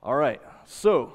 All 0.00 0.14
right, 0.14 0.40
so 0.64 1.14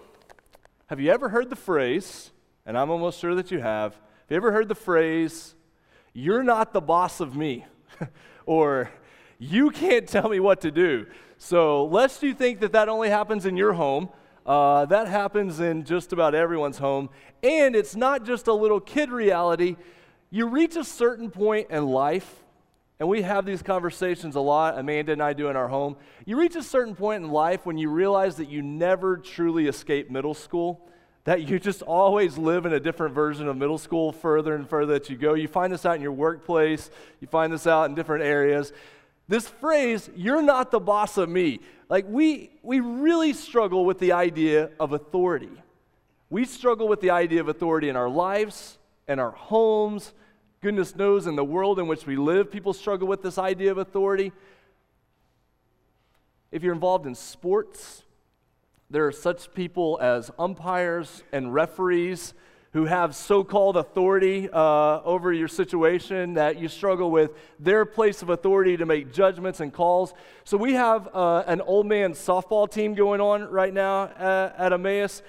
have 0.87 0.99
you 0.99 1.09
ever 1.09 1.29
heard 1.29 1.49
the 1.49 1.55
phrase, 1.55 2.31
and 2.65 2.77
I'm 2.77 2.89
almost 2.89 3.17
sure 3.17 3.33
that 3.33 3.49
you 3.49 3.59
have, 3.59 3.93
have 3.93 4.01
you 4.29 4.35
ever 4.35 4.51
heard 4.51 4.67
the 4.67 4.75
phrase, 4.75 5.55
you're 6.11 6.43
not 6.43 6.73
the 6.73 6.81
boss 6.81 7.21
of 7.21 7.33
me, 7.33 7.65
or 8.45 8.91
you 9.39 9.69
can't 9.71 10.05
tell 10.05 10.27
me 10.27 10.41
what 10.41 10.59
to 10.61 10.69
do? 10.69 11.05
So, 11.37 11.85
lest 11.85 12.23
you 12.23 12.33
think 12.33 12.59
that 12.59 12.73
that 12.73 12.89
only 12.89 13.09
happens 13.09 13.45
in 13.45 13.55
your 13.55 13.71
home, 13.71 14.09
uh, 14.45 14.85
that 14.87 15.07
happens 15.07 15.61
in 15.61 15.85
just 15.85 16.11
about 16.11 16.35
everyone's 16.35 16.77
home. 16.77 17.09
And 17.41 17.77
it's 17.77 17.95
not 17.95 18.25
just 18.25 18.47
a 18.47 18.53
little 18.53 18.81
kid 18.81 19.11
reality. 19.11 19.77
You 20.29 20.47
reach 20.47 20.75
a 20.75 20.83
certain 20.83 21.31
point 21.31 21.69
in 21.69 21.87
life 21.87 22.42
and 22.99 23.09
we 23.09 23.23
have 23.23 23.45
these 23.45 23.61
conversations 23.61 24.35
a 24.35 24.39
lot, 24.39 24.77
Amanda 24.77 25.11
and 25.11 25.21
I 25.21 25.33
do 25.33 25.49
in 25.49 25.55
our 25.55 25.67
home. 25.67 25.97
You 26.25 26.39
reach 26.39 26.55
a 26.55 26.63
certain 26.63 26.95
point 26.95 27.23
in 27.23 27.31
life 27.31 27.65
when 27.65 27.77
you 27.77 27.89
realize 27.89 28.35
that 28.37 28.49
you 28.49 28.61
never 28.61 29.17
truly 29.17 29.67
escape 29.67 30.11
middle 30.11 30.33
school, 30.33 30.87
that 31.23 31.47
you 31.47 31.59
just 31.59 31.81
always 31.81 32.37
live 32.37 32.65
in 32.65 32.73
a 32.73 32.79
different 32.79 33.15
version 33.15 33.47
of 33.47 33.57
middle 33.57 33.77
school 33.77 34.11
further 34.11 34.55
and 34.55 34.69
further 34.69 34.93
that 34.93 35.09
you 35.09 35.17
go. 35.17 35.33
You 35.33 35.47
find 35.47 35.73
this 35.73 35.85
out 35.85 35.95
in 35.95 36.01
your 36.01 36.11
workplace, 36.11 36.91
you 37.19 37.27
find 37.27 37.51
this 37.51 37.65
out 37.65 37.89
in 37.89 37.95
different 37.95 38.23
areas. 38.23 38.71
This 39.27 39.47
phrase, 39.47 40.09
you're 40.15 40.41
not 40.41 40.69
the 40.69 40.79
boss 40.79 41.17
of 41.17 41.29
me, 41.29 41.61
like 41.89 42.05
we, 42.07 42.51
we 42.61 42.79
really 42.79 43.33
struggle 43.33 43.85
with 43.85 43.99
the 43.99 44.11
idea 44.11 44.69
of 44.79 44.91
authority. 44.91 45.49
We 46.29 46.45
struggle 46.45 46.87
with 46.87 47.01
the 47.01 47.11
idea 47.11 47.41
of 47.41 47.47
authority 47.47 47.89
in 47.89 47.95
our 47.95 48.09
lives, 48.09 48.77
in 49.07 49.19
our 49.19 49.31
homes, 49.31 50.13
Goodness 50.63 50.95
knows 50.95 51.27
in 51.27 51.35
the 51.35 51.43
world 51.43 51.77
in 51.77 51.87
which 51.87 52.05
we 52.05 52.15
live, 52.15 52.49
people 52.49 52.71
struggle 52.71 53.05
with 53.05 53.21
this 53.21 53.37
idea 53.37 53.69
of 53.69 53.77
authority. 53.77 54.31
If 56.53 56.63
you're 56.63 56.73
involved 56.73 57.05
in 57.05 57.15
sports, 57.15 58.03
there 58.89 59.05
are 59.05 59.11
such 59.11 59.53
people 59.53 59.99
as 60.01 60.31
umpires 60.39 61.21
and 61.33 61.53
referees 61.53 62.33
who 62.71 62.85
have 62.85 63.13
so 63.13 63.43
called 63.43 63.75
authority 63.75 64.47
uh, 64.53 65.01
over 65.01 65.33
your 65.33 65.49
situation 65.49 66.35
that 66.35 66.57
you 66.57 66.69
struggle 66.69 67.11
with 67.11 67.31
their 67.59 67.83
place 67.83 68.21
of 68.21 68.29
authority 68.29 68.77
to 68.77 68.85
make 68.85 69.11
judgments 69.11 69.59
and 69.59 69.73
calls. 69.73 70.13
So, 70.45 70.55
we 70.55 70.75
have 70.75 71.13
uh, 71.13 71.43
an 71.45 71.59
old 71.59 71.87
man 71.87 72.13
softball 72.13 72.71
team 72.71 72.93
going 72.93 73.19
on 73.19 73.51
right 73.51 73.73
now 73.73 74.05
at, 74.17 74.55
at 74.57 74.71
Emmaus. 74.71 75.23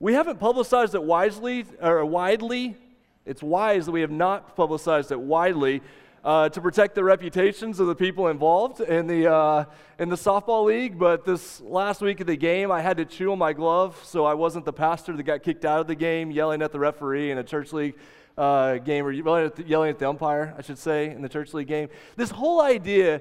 We 0.00 0.14
haven't 0.14 0.40
publicized 0.40 0.94
it 0.94 1.02
wisely 1.02 1.66
or 1.82 2.02
widely 2.06 2.78
it's 3.26 3.42
wise 3.42 3.86
that 3.86 3.92
we 3.92 4.02
have 4.02 4.10
not 4.10 4.54
publicized 4.54 5.10
it 5.10 5.20
widely 5.20 5.82
uh, 6.24 6.48
to 6.48 6.60
protect 6.60 6.94
the 6.94 7.04
reputations 7.04 7.80
of 7.80 7.86
the 7.86 7.94
people 7.94 8.28
involved 8.28 8.80
in 8.80 9.06
the, 9.06 9.30
uh, 9.30 9.64
in 9.98 10.08
the 10.08 10.16
softball 10.16 10.64
league. 10.64 10.98
But 10.98 11.24
this 11.24 11.60
last 11.60 12.00
week 12.00 12.20
of 12.20 12.26
the 12.26 12.36
game, 12.36 12.72
I 12.72 12.80
had 12.80 12.96
to 12.96 13.04
chew 13.04 13.32
on 13.32 13.38
my 13.38 13.52
glove, 13.52 14.00
so 14.04 14.24
I 14.24 14.34
wasn't 14.34 14.64
the 14.64 14.72
pastor 14.72 15.16
that 15.16 15.22
got 15.22 15.42
kicked 15.42 15.64
out 15.64 15.80
of 15.80 15.86
the 15.86 15.94
game, 15.94 16.30
yelling 16.30 16.62
at 16.62 16.72
the 16.72 16.78
referee 16.78 17.30
in 17.30 17.38
a 17.38 17.44
church 17.44 17.72
league 17.72 17.94
uh, 18.38 18.76
game, 18.76 19.04
or 19.04 19.12
yelling 19.12 19.46
at, 19.46 19.56
the, 19.56 19.64
yelling 19.64 19.90
at 19.90 19.98
the 19.98 20.08
umpire, 20.08 20.54
I 20.58 20.62
should 20.62 20.78
say, 20.78 21.10
in 21.10 21.20
the 21.20 21.28
church 21.28 21.52
league 21.52 21.68
game. 21.68 21.88
This 22.16 22.30
whole 22.30 22.60
idea 22.60 23.20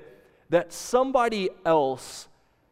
that 0.50 0.72
somebody 0.72 1.50
else 1.66 2.28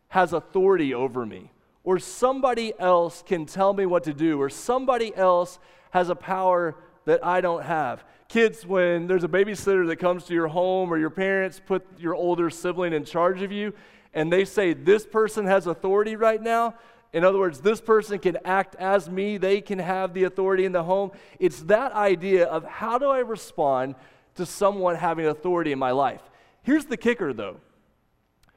has 0.10 0.34
authority 0.34 0.94
over 0.94 1.26
me, 1.26 1.52
or 1.84 2.00
somebody 2.00 2.74
else 2.80 3.24
can 3.26 3.46
tell 3.46 3.74
me 3.74 3.86
what 3.86 4.04
to 4.06 4.14
do, 4.14 4.42
or 4.42 4.50
somebody 4.50 5.16
else 5.16 5.60
has 5.92 6.10
a 6.10 6.16
power 6.16 6.76
that 7.06 7.26
I 7.26 7.42
don't 7.42 7.64
have. 7.64 8.04
Kids, 8.28 8.66
when 8.66 9.08
there's 9.08 9.24
a 9.24 9.28
babysitter 9.28 9.88
that 9.88 9.98
comes 9.98 10.26
to 10.26 10.34
your 10.34 10.48
home 10.48 10.92
or 10.92 10.98
your 10.98 11.10
parents 11.10 11.62
put 11.64 11.86
your 12.00 12.16
older 12.16 12.50
sibling 12.50 12.94
in 12.94 13.04
charge 13.04 13.42
of 13.42 13.52
you 13.52 13.74
and 14.14 14.32
they 14.32 14.46
say, 14.46 14.74
This 14.74 15.06
person 15.06 15.46
has 15.46 15.68
authority 15.68 16.16
right 16.16 16.42
now, 16.42 16.76
in 17.14 17.26
other 17.26 17.40
words, 17.40 17.60
this 17.60 17.82
person 17.82 18.20
can 18.20 18.38
act 18.46 18.76
as 18.76 19.10
me, 19.10 19.38
they 19.38 19.60
can 19.60 19.80
have 19.80 20.14
the 20.14 20.24
authority 20.24 20.64
in 20.64 20.72
the 20.72 20.84
home. 20.84 21.12
It's 21.40 21.62
that 21.64 21.92
idea 21.92 22.46
of 22.46 22.64
how 22.64 22.98
do 22.98 23.10
I 23.10 23.20
respond 23.20 23.96
to 24.36 24.46
someone 24.46 24.96
having 24.96 25.26
authority 25.26 25.74
in 25.74 25.80
my 25.80 25.92
life. 25.92 26.22
Here's 26.64 26.86
the 26.86 26.98
kicker 26.98 27.34
though 27.34 27.58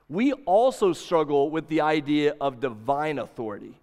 we 0.09 0.33
also 0.33 0.93
struggle 0.93 1.51
with 1.51 1.67
the 1.69 1.81
idea 1.81 2.37
of 2.41 2.61
divine 2.61 3.19
authority. 3.19 3.81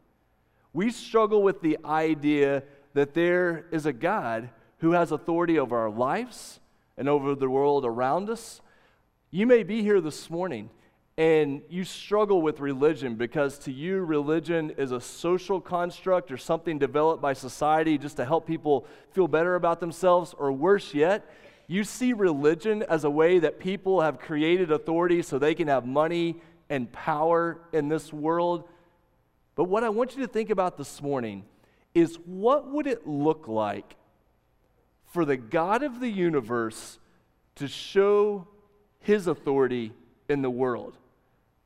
We 0.72 0.92
struggle 0.92 1.42
with 1.44 1.62
the 1.62 1.80
idea 1.84 2.64
that 2.94 3.14
there 3.14 3.66
is 3.72 3.86
a 3.86 3.94
God 3.94 4.50
who 4.82 4.92
has 4.92 5.12
authority 5.12 5.58
over 5.58 5.78
our 5.78 5.90
lives 5.90 6.60
and 6.98 7.08
over 7.08 7.36
the 7.36 7.50
world 7.50 7.86
around 7.86 8.30
us. 8.30 8.62
You 9.30 9.48
may 9.48 9.64
be 9.64 9.82
here 9.82 10.02
this 10.02 10.30
morning 10.30 10.70
and 11.18 11.62
you 11.70 11.84
struggle 11.84 12.42
with 12.42 12.60
religion 12.60 13.16
because 13.16 13.60
to 13.60 13.72
you, 13.72 14.00
religion 14.02 14.72
is 14.72 14.92
a 14.92 15.00
social 15.00 15.62
construct 15.62 16.32
or 16.32 16.38
something 16.38 16.80
developed 16.80 17.22
by 17.22 17.34
society 17.34 17.98
just 17.98 18.18
to 18.18 18.26
help 18.26 18.48
people 18.48 18.88
feel 19.12 19.28
better 19.28 19.56
about 19.56 19.80
themselves, 19.80 20.34
or 20.38 20.52
worse 20.52 20.96
yet, 20.96 21.30
you 21.68 21.84
see 21.84 22.14
religion 22.14 22.84
as 22.90 23.04
a 23.04 23.10
way 23.10 23.38
that 23.38 23.60
people 23.60 24.02
have 24.02 24.20
created 24.20 24.72
authority 24.72 25.22
so 25.22 25.38
they 25.38 25.54
can 25.54 25.68
have 25.68 25.86
money 25.86 26.42
and 26.70 26.92
power 26.92 27.60
in 27.72 27.88
this 27.88 28.12
world. 28.12 28.68
But 29.56 29.66
what 29.66 29.84
I 29.84 29.90
want 29.90 30.16
you 30.16 30.26
to 30.26 30.28
think 30.28 30.50
about 30.50 30.78
this 30.78 31.02
morning 31.04 31.44
is 31.94 32.16
what 32.26 32.68
would 32.72 32.88
it 32.88 33.06
look 33.06 33.48
like 33.48 33.96
for 35.12 35.26
the 35.26 35.38
God 35.38 35.84
of 35.84 36.00
the 36.00 36.10
universe 36.10 36.98
to 37.56 37.68
show 37.68 38.48
his 39.00 39.28
authority 39.28 39.94
in 40.28 40.42
the 40.42 40.50
world? 40.50 40.98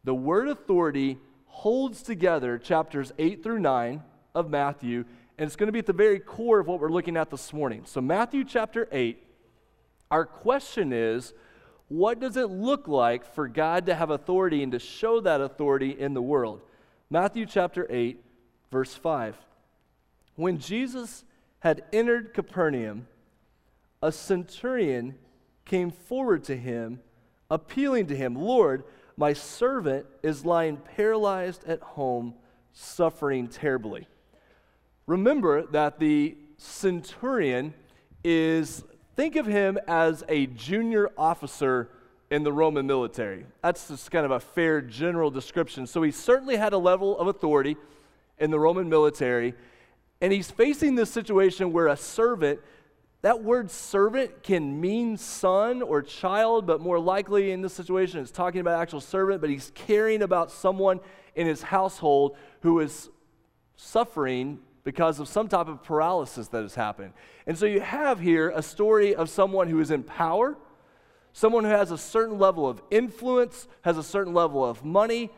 The 0.03 0.13
word 0.13 0.47
authority 0.47 1.17
holds 1.45 2.03
together 2.03 2.57
chapters 2.57 3.11
8 3.17 3.41
through 3.41 3.59
9 3.59 4.03
of 4.33 4.49
Matthew, 4.49 5.05
and 5.37 5.47
it's 5.47 5.55
going 5.55 5.67
to 5.67 5.73
be 5.73 5.79
at 5.79 5.85
the 5.85 5.93
very 5.93 6.19
core 6.19 6.59
of 6.59 6.67
what 6.67 6.79
we're 6.79 6.91
looking 6.91 7.17
at 7.17 7.29
this 7.29 7.53
morning. 7.53 7.83
So, 7.85 8.01
Matthew 8.01 8.43
chapter 8.43 8.87
8, 8.91 9.21
our 10.11 10.25
question 10.25 10.91
is 10.91 11.33
what 11.87 12.19
does 12.19 12.35
it 12.35 12.49
look 12.49 12.87
like 12.87 13.25
for 13.33 13.47
God 13.47 13.85
to 13.85 13.95
have 13.95 14.09
authority 14.09 14.63
and 14.63 14.71
to 14.71 14.79
show 14.79 15.19
that 15.21 15.41
authority 15.41 15.91
in 15.91 16.13
the 16.13 16.21
world? 16.21 16.61
Matthew 17.09 17.45
chapter 17.45 17.85
8, 17.89 18.23
verse 18.71 18.95
5. 18.95 19.35
When 20.35 20.57
Jesus 20.57 21.23
had 21.59 21.83
entered 21.93 22.33
Capernaum, 22.33 23.07
a 24.05 24.11
centurion 24.11 25.15
came 25.65 25.89
forward 25.89 26.43
to 26.43 26.55
him, 26.55 26.99
appealing 27.49 28.05
to 28.07 28.15
him, 28.15 28.35
Lord, 28.35 28.83
my 29.17 29.33
servant 29.33 30.05
is 30.21 30.45
lying 30.45 30.77
paralyzed 30.77 31.63
at 31.65 31.81
home, 31.81 32.35
suffering 32.71 33.47
terribly. 33.47 34.07
Remember 35.07 35.65
that 35.67 35.99
the 35.99 36.37
centurion 36.57 37.73
is, 38.23 38.83
think 39.15 39.35
of 39.35 39.47
him 39.47 39.79
as 39.87 40.23
a 40.29 40.45
junior 40.47 41.09
officer 41.17 41.89
in 42.29 42.43
the 42.43 42.53
Roman 42.53 42.85
military. 42.85 43.45
That's 43.63 43.87
just 43.87 44.11
kind 44.11 44.25
of 44.25 44.31
a 44.31 44.39
fair 44.39 44.81
general 44.81 45.31
description. 45.31 45.87
So 45.87 46.03
he 46.03 46.11
certainly 46.11 46.57
had 46.57 46.73
a 46.73 46.77
level 46.77 47.17
of 47.17 47.27
authority 47.27 47.75
in 48.37 48.51
the 48.51 48.59
Roman 48.59 48.87
military. 48.87 49.55
And 50.21 50.31
he's 50.31 50.51
facing 50.51 50.95
this 50.95 51.09
situation 51.09 51.73
where 51.73 51.87
a 51.87 51.97
servant, 51.97 52.59
that 53.25 53.43
word 53.43 53.71
servant 53.71 54.43
can 54.43 54.79
mean 54.79 55.17
son 55.17 55.81
or 55.81 56.03
child, 56.03 56.67
but 56.67 56.79
more 56.79 56.99
likely 56.99 57.49
in 57.49 57.59
this 57.59 57.73
situation 57.73 58.19
it's 58.19 58.29
talking 58.29 58.61
about 58.61 58.79
actual 58.79 59.01
servant, 59.01 59.41
but 59.41 59.49
he's 59.49 59.71
caring 59.73 60.21
about 60.21 60.51
someone 60.51 60.99
in 61.33 61.47
his 61.47 61.63
household 61.63 62.37
who 62.59 62.79
is 62.81 63.09
suffering 63.77 64.59
because 64.83 65.19
of 65.19 65.27
some 65.27 65.47
type 65.47 65.67
of 65.67 65.81
paralysis 65.81 66.49
that 66.49 66.61
has 66.61 66.75
happened. 66.75 67.13
And 67.47 67.57
so 67.57 67.65
you 67.65 67.79
have 67.79 68.19
here 68.19 68.53
a 68.55 68.61
story 68.61 69.15
of 69.15 69.27
someone 69.27 69.69
who 69.69 69.79
is 69.79 69.89
in 69.89 70.03
power, 70.03 70.55
someone 71.33 71.63
who 71.63 71.71
has 71.71 71.89
a 71.89 71.97
certain 71.97 72.37
level 72.37 72.69
of 72.69 72.79
influence, 72.91 73.67
has 73.81 73.97
a 73.97 74.03
certain 74.03 74.35
level 74.35 74.63
of 74.63 74.85
money, 74.85 75.31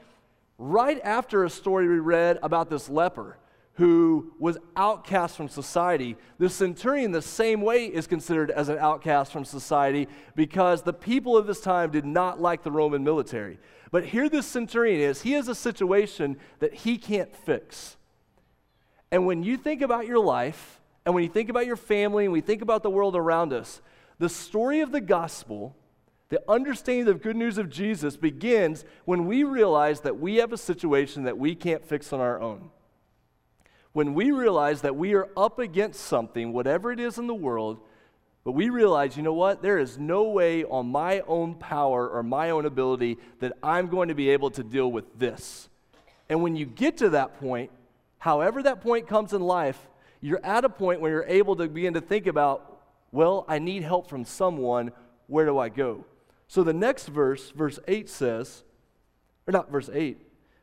right 0.58 1.00
after 1.06 1.46
a 1.46 1.50
story 1.50 1.88
we 1.88 2.00
read 2.00 2.38
about 2.44 2.70
this 2.70 2.90
leper 2.90 3.38
who 3.78 4.34
was 4.40 4.58
outcast 4.76 5.38
from 5.38 5.48
society. 5.48 6.18
The 6.40 6.50
centurion, 6.50 7.12
the 7.12 7.22
same 7.22 7.62
way, 7.62 7.86
is 7.86 8.08
considered 8.08 8.50
as 8.50 8.70
an 8.70 8.80
outcast 8.80 9.32
from 9.32 9.46
society 9.46 10.08
because 10.36 10.82
the 10.82 10.94
people 10.94 11.38
of 11.38 11.46
this 11.46 11.62
time 11.62 11.92
did 11.92 12.04
not 12.04 12.42
like 12.42 12.64
the 12.64 12.72
Roman 12.72 13.04
military. 13.04 13.60
But 13.92 14.06
here, 14.06 14.30
this 14.30 14.48
centurion 14.48 15.00
is, 15.00 15.22
he 15.22 15.34
has 15.34 15.48
a 15.48 15.54
situation 15.54 16.38
that 16.58 16.74
he 16.74 16.98
can't 16.98 17.36
fix. 17.36 17.98
And 19.12 19.28
when 19.28 19.44
you 19.44 19.58
think 19.58 19.84
about 19.84 20.08
your 20.08 20.20
life, 20.20 20.82
and 21.06 21.14
when 21.14 21.24
you 21.24 21.30
think 21.30 21.50
about 21.50 21.68
your 21.68 21.78
family, 21.78 22.24
and 22.24 22.34
we 22.34 22.42
think 22.42 22.64
about 22.64 22.82
the 22.82 22.90
world 22.90 23.16
around 23.16 23.54
us, 23.54 23.82
the 24.18 24.28
story 24.28 24.82
of 24.82 24.92
the 24.92 25.02
gospel, 25.02 25.76
the 26.30 26.42
understanding 26.50 27.08
of 27.08 27.14
the 27.14 27.24
good 27.24 27.38
news 27.38 27.60
of 27.60 27.70
Jesus 27.70 28.18
begins 28.18 28.86
when 29.06 29.28
we 29.28 29.44
realize 29.44 30.02
that 30.02 30.20
we 30.20 30.38
have 30.38 30.52
a 30.52 30.58
situation 30.58 31.26
that 31.26 31.38
we 31.38 31.54
can't 31.54 31.86
fix 31.86 32.12
on 32.12 32.20
our 32.20 32.42
own 32.42 32.72
when 33.98 34.14
we 34.14 34.30
realize 34.30 34.82
that 34.82 34.96
we 34.96 35.16
are 35.16 35.28
up 35.36 35.58
against 35.58 36.02
something, 36.02 36.54
whatever 36.54 36.92
it 36.92 37.00
is 37.00 37.18
in 37.18 37.26
the 37.26 37.34
world, 37.34 37.80
but 38.44 38.52
we 38.52 38.70
realize, 38.70 39.18
you 39.18 39.24
know 39.24 39.34
what? 39.34 39.64
There 39.64 39.80
is 39.80 39.98
no 39.98 40.26
way 40.26 40.64
on 40.64 40.86
my 40.86 41.22
own 41.22 41.56
power 41.56 42.08
or 42.08 42.22
my 42.22 42.52
own 42.52 42.68
ability 42.68 43.18
that 43.40 43.54
I'm 43.64 43.88
going 43.88 44.10
to 44.10 44.14
be 44.14 44.30
able 44.30 44.52
to 44.52 44.64
deal 44.64 44.92
with 44.92 45.18
this. 45.18 45.68
And 46.30 46.44
when 46.44 46.56
you 46.56 46.68
get 46.68 46.98
to 46.98 47.10
that 47.10 47.40
point, 47.40 47.72
however 48.20 48.62
that 48.62 48.82
point 48.82 49.08
comes 49.08 49.34
in 49.34 49.42
life, 49.42 49.88
you're 50.22 50.46
at 50.46 50.64
a 50.64 50.70
point 50.70 51.02
where 51.02 51.12
you're 51.12 51.26
able 51.26 51.56
to 51.56 51.68
begin 51.68 51.96
to 51.96 52.02
think 52.02 52.28
about, 52.28 52.80
well, 53.12 53.46
I 53.48 53.58
need 53.58 53.82
help 53.82 54.08
from 54.08 54.26
someone. 54.26 54.92
Where 55.26 55.48
do 55.48 55.58
I 55.58 55.70
go? 55.70 56.06
So 56.48 56.62
the 56.62 56.72
next 56.72 57.08
verse, 57.08 57.50
verse 57.50 57.80
8 57.88 58.08
says, 58.08 58.64
or 59.48 59.54
not 59.54 59.72
verse 59.72 59.90
8, 59.92 60.20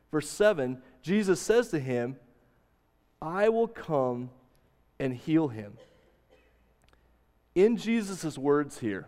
verse 0.09 0.29
7, 0.29 0.81
Jesus 1.01 1.41
says 1.41 1.67
to 1.71 1.81
him, 1.81 2.15
I 3.25 3.49
will 3.49 3.67
come 3.67 4.29
and 4.99 5.11
heal 5.11 5.47
him. 5.47 5.73
In 7.55 7.75
Jesus' 7.75 8.37
words 8.37 8.77
here, 8.79 9.07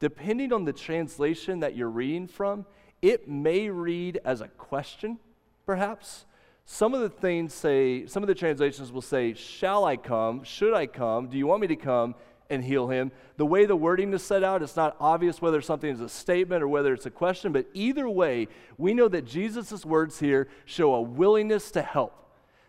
depending 0.00 0.52
on 0.52 0.64
the 0.64 0.72
translation 0.72 1.60
that 1.60 1.76
you're 1.76 1.88
reading 1.88 2.26
from, 2.26 2.66
it 3.00 3.28
may 3.28 3.70
read 3.70 4.20
as 4.24 4.40
a 4.40 4.48
question, 4.48 5.20
perhaps. 5.66 6.24
Some 6.64 6.94
of 6.94 7.00
the 7.00 7.08
things 7.08 7.54
say, 7.54 8.06
some 8.06 8.24
of 8.24 8.26
the 8.26 8.34
translations 8.34 8.90
will 8.90 9.02
say, 9.02 9.34
Shall 9.34 9.84
I 9.84 9.98
come? 9.98 10.42
Should 10.42 10.74
I 10.74 10.86
come? 10.86 11.28
Do 11.28 11.38
you 11.38 11.46
want 11.46 11.60
me 11.60 11.68
to 11.68 11.76
come 11.76 12.16
and 12.50 12.64
heal 12.64 12.88
him? 12.88 13.12
The 13.36 13.46
way 13.46 13.66
the 13.66 13.76
wording 13.76 14.12
is 14.14 14.22
set 14.22 14.42
out, 14.42 14.62
it's 14.62 14.74
not 14.74 14.96
obvious 14.98 15.40
whether 15.40 15.60
something 15.60 15.90
is 15.90 16.00
a 16.00 16.08
statement 16.08 16.62
or 16.62 16.68
whether 16.68 16.92
it's 16.92 17.06
a 17.06 17.10
question, 17.10 17.52
but 17.52 17.66
either 17.72 18.08
way, 18.08 18.48
we 18.78 18.94
know 18.94 19.06
that 19.08 19.26
Jesus' 19.26 19.84
words 19.84 20.18
here 20.18 20.48
show 20.64 20.94
a 20.94 21.02
willingness 21.02 21.70
to 21.72 21.82
help, 21.82 22.23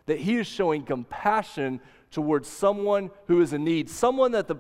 that 0.06 0.20
he 0.20 0.38
is 0.38 0.48
showing 0.48 0.84
compassion 0.84 1.80
towards 2.12 2.48
someone 2.48 3.12
who 3.28 3.42
is 3.42 3.54
in 3.54 3.64
need, 3.64 3.90
someone 3.90 4.32
that 4.32 4.48
the 4.48 4.58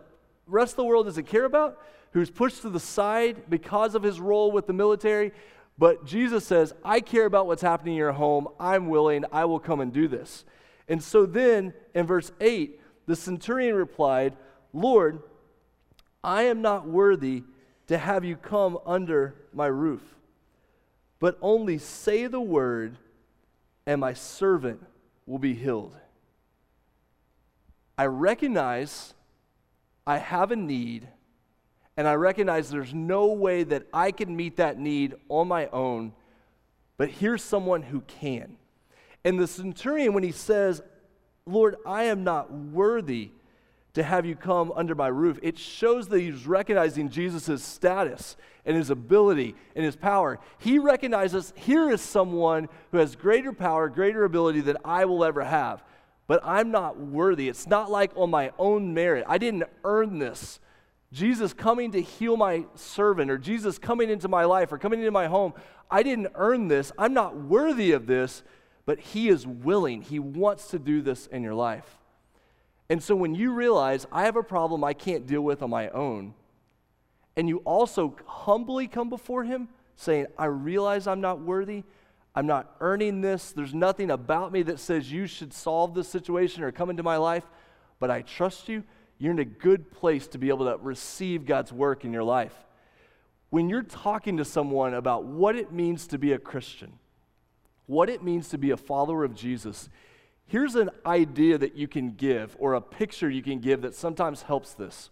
rest 0.47 0.73
of 0.73 0.77
the 0.77 0.85
world 0.85 1.05
doesn't 1.05 1.27
care 1.27 1.45
about, 1.45 1.79
who's 2.11 2.29
pushed 2.29 2.61
to 2.61 2.69
the 2.69 2.79
side 2.79 3.49
because 3.49 3.95
of 3.95 4.03
his 4.03 4.19
role 4.19 4.51
with 4.51 4.67
the 4.67 4.73
military. 4.73 5.31
But 5.77 6.05
Jesus 6.05 6.45
says, 6.45 6.73
I 6.83 7.01
care 7.01 7.25
about 7.25 7.47
what's 7.47 7.61
happening 7.61 7.93
in 7.93 7.97
your 7.97 8.13
home. 8.13 8.47
I'm 8.59 8.87
willing. 8.87 9.25
I 9.31 9.45
will 9.45 9.59
come 9.59 9.81
and 9.81 9.91
do 9.91 10.07
this. 10.07 10.45
And 10.87 11.03
so 11.03 11.25
then 11.25 11.73
in 11.93 12.05
verse 12.05 12.31
8, 12.39 12.79
the 13.05 13.15
centurion 13.15 13.75
replied, 13.75 14.35
Lord, 14.73 15.21
I 16.23 16.43
am 16.43 16.61
not 16.61 16.87
worthy 16.87 17.43
to 17.87 17.97
have 17.97 18.25
you 18.25 18.35
come 18.35 18.79
under 18.85 19.35
my 19.53 19.67
roof, 19.67 20.01
but 21.19 21.37
only 21.41 21.77
say 21.77 22.27
the 22.27 22.41
word, 22.41 22.97
and 23.85 24.01
my 24.01 24.13
servant 24.13 24.83
will 25.25 25.39
be 25.39 25.53
healed. 25.53 25.95
I 27.97 28.05
recognize 28.05 29.13
I 30.05 30.17
have 30.17 30.51
a 30.51 30.55
need, 30.55 31.07
and 31.97 32.07
I 32.07 32.13
recognize 32.15 32.69
there's 32.69 32.93
no 32.93 33.27
way 33.27 33.63
that 33.63 33.87
I 33.93 34.11
can 34.11 34.35
meet 34.35 34.57
that 34.57 34.77
need 34.77 35.15
on 35.29 35.47
my 35.47 35.67
own, 35.67 36.13
but 36.97 37.09
here's 37.09 37.43
someone 37.43 37.83
who 37.83 38.01
can. 38.01 38.57
And 39.23 39.39
the 39.39 39.47
centurion, 39.47 40.13
when 40.13 40.23
he 40.23 40.31
says, 40.31 40.81
Lord, 41.45 41.77
I 41.85 42.03
am 42.03 42.23
not 42.23 42.51
worthy 42.51 43.31
to 43.95 44.03
have 44.03 44.25
you 44.25 44.35
come 44.35 44.71
under 44.75 44.95
my 44.95 45.07
roof, 45.07 45.39
it 45.41 45.57
shows 45.57 46.07
that 46.09 46.19
he's 46.19 46.45
recognizing 46.45 47.09
Jesus' 47.09 47.63
status 47.63 48.37
and 48.65 48.77
his 48.77 48.89
ability 48.89 49.55
and 49.75 49.83
his 49.83 49.95
power. 49.95 50.39
He 50.59 50.79
recognizes 50.79 51.53
here 51.55 51.89
is 51.89 52.01
someone 52.01 52.69
who 52.91 52.97
has 52.97 53.15
greater 53.15 53.51
power, 53.51 53.89
greater 53.89 54.23
ability 54.23 54.61
than 54.61 54.77
I 54.85 55.05
will 55.05 55.25
ever 55.25 55.43
have 55.43 55.83
but 56.27 56.41
I'm 56.43 56.71
not 56.71 56.99
worthy. 56.99 57.49
It's 57.49 57.67
not 57.67 57.91
like 57.91 58.11
on 58.15 58.29
my 58.29 58.51
own 58.57 58.93
merit. 58.93 59.25
I 59.27 59.37
didn't 59.37 59.63
earn 59.83 60.19
this. 60.19 60.59
Jesus 61.11 61.53
coming 61.53 61.91
to 61.91 62.01
heal 62.01 62.35
my 62.35 62.65
servant, 62.75 63.29
or 63.31 63.37
Jesus 63.37 63.77
coming 63.77 64.09
into 64.09 64.27
my 64.27 64.43
life, 64.45 64.71
or 64.71 64.77
coming 64.77 64.99
into 64.99 65.11
my 65.11 65.27
home, 65.27 65.53
I 65.89 66.03
didn't 66.03 66.29
earn 66.35 66.67
this. 66.67 66.91
I'm 66.97 67.13
not 67.13 67.37
worthy 67.37 67.91
of 67.91 68.07
this, 68.07 68.43
but 68.85 68.99
He 68.99 69.29
is 69.29 69.45
willing. 69.45 70.01
He 70.01 70.19
wants 70.19 70.69
to 70.69 70.79
do 70.79 71.01
this 71.01 71.27
in 71.27 71.43
your 71.43 71.53
life. 71.53 71.97
And 72.89 73.01
so 73.01 73.15
when 73.15 73.33
you 73.33 73.51
realize 73.51 74.05
I 74.11 74.25
have 74.25 74.35
a 74.35 74.43
problem 74.43 74.83
I 74.83 74.93
can't 74.93 75.25
deal 75.25 75.41
with 75.41 75.61
on 75.61 75.69
my 75.69 75.89
own, 75.89 76.33
and 77.35 77.49
you 77.49 77.57
also 77.59 78.15
humbly 78.25 78.87
come 78.87 79.09
before 79.09 79.43
Him 79.43 79.69
saying, 79.95 80.27
I 80.37 80.45
realize 80.45 81.07
I'm 81.07 81.21
not 81.21 81.41
worthy, 81.41 81.83
I'm 82.35 82.47
not 82.47 82.75
earning 82.81 83.21
this. 83.21 83.53
There's 83.53 83.73
nothing 83.73 84.11
about 84.11 84.51
me 84.51 84.61
that 84.63 84.79
says 84.79 85.11
you 85.11 85.25
should 85.25 85.53
solve 85.53 85.93
this 85.93 86.09
situation 86.09 86.63
or 86.63 86.71
come 86.71 86.89
into 86.89 87.03
my 87.03 87.17
life, 87.17 87.45
but 87.99 88.11
I 88.11 88.21
trust 88.21 88.67
you. 88.67 88.83
You're 89.17 89.31
in 89.31 89.39
a 89.39 89.45
good 89.45 89.91
place 89.91 90.27
to 90.27 90.37
be 90.37 90.49
able 90.49 90.65
to 90.65 90.77
receive 90.77 91.45
God's 91.45 91.71
work 91.71 92.03
in 92.03 92.11
your 92.11 92.23
life. 92.23 92.53
When 93.49 93.69
you're 93.69 93.83
talking 93.83 94.37
to 94.37 94.45
someone 94.45 94.93
about 94.93 95.23
what 95.23 95.55
it 95.55 95.71
means 95.71 96.07
to 96.07 96.17
be 96.17 96.33
a 96.33 96.37
Christian, 96.37 96.99
what 97.85 98.09
it 98.09 98.21
means 98.21 98.49
to 98.49 98.57
be 98.57 98.71
a 98.71 98.77
follower 98.77 99.23
of 99.23 99.33
Jesus, 99.33 99.89
here's 100.47 100.75
an 100.75 100.89
idea 101.05 101.57
that 101.57 101.75
you 101.75 101.87
can 101.87 102.11
give 102.11 102.55
or 102.59 102.73
a 102.73 102.81
picture 102.81 103.29
you 103.29 103.41
can 103.41 103.59
give 103.59 103.81
that 103.81 103.95
sometimes 103.95 104.43
helps 104.43 104.73
this. 104.73 105.09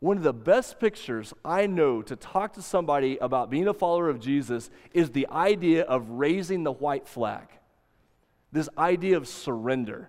One 0.00 0.16
of 0.16 0.22
the 0.22 0.32
best 0.32 0.80
pictures 0.80 1.34
I 1.44 1.66
know 1.66 2.00
to 2.02 2.16
talk 2.16 2.54
to 2.54 2.62
somebody 2.62 3.18
about 3.18 3.50
being 3.50 3.68
a 3.68 3.74
follower 3.74 4.08
of 4.08 4.18
Jesus 4.18 4.70
is 4.94 5.10
the 5.10 5.28
idea 5.30 5.82
of 5.82 6.08
raising 6.08 6.64
the 6.64 6.72
white 6.72 7.06
flag. 7.06 7.48
This 8.50 8.68
idea 8.78 9.18
of 9.18 9.28
surrender. 9.28 10.08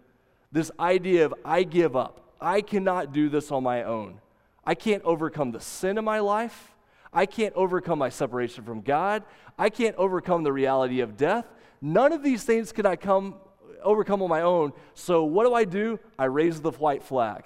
This 0.52 0.72
idea 0.80 1.26
of 1.26 1.34
I 1.44 1.64
give 1.64 1.96
up. 1.96 2.36
I 2.40 2.62
cannot 2.62 3.12
do 3.12 3.28
this 3.28 3.52
on 3.52 3.64
my 3.64 3.84
own. 3.84 4.20
I 4.64 4.76
can't 4.76 5.04
overcome 5.04 5.52
the 5.52 5.60
sin 5.60 5.98
in 5.98 6.06
my 6.06 6.20
life. 6.20 6.74
I 7.14 7.26
can't 7.26 7.54
overcome 7.56 8.00
my 8.00 8.10
separation 8.10 8.64
from 8.64 8.82
God. 8.82 9.24
I 9.60 9.70
can't 9.70 9.96
overcome 9.98 10.44
the 10.44 10.54
reality 10.54 11.02
of 11.02 11.18
death. 11.18 11.46
None 11.82 12.14
of 12.14 12.24
these 12.24 12.44
things 12.44 12.72
can 12.72 12.86
I 12.86 12.96
come 12.96 13.36
overcome 13.84 14.22
on 14.22 14.30
my 14.30 14.42
own. 14.42 14.74
So 14.94 15.24
what 15.24 15.46
do 15.46 15.54
I 15.54 15.66
do? 15.66 16.00
I 16.18 16.26
raise 16.26 16.62
the 16.62 16.72
white 16.72 17.04
flag. 17.04 17.44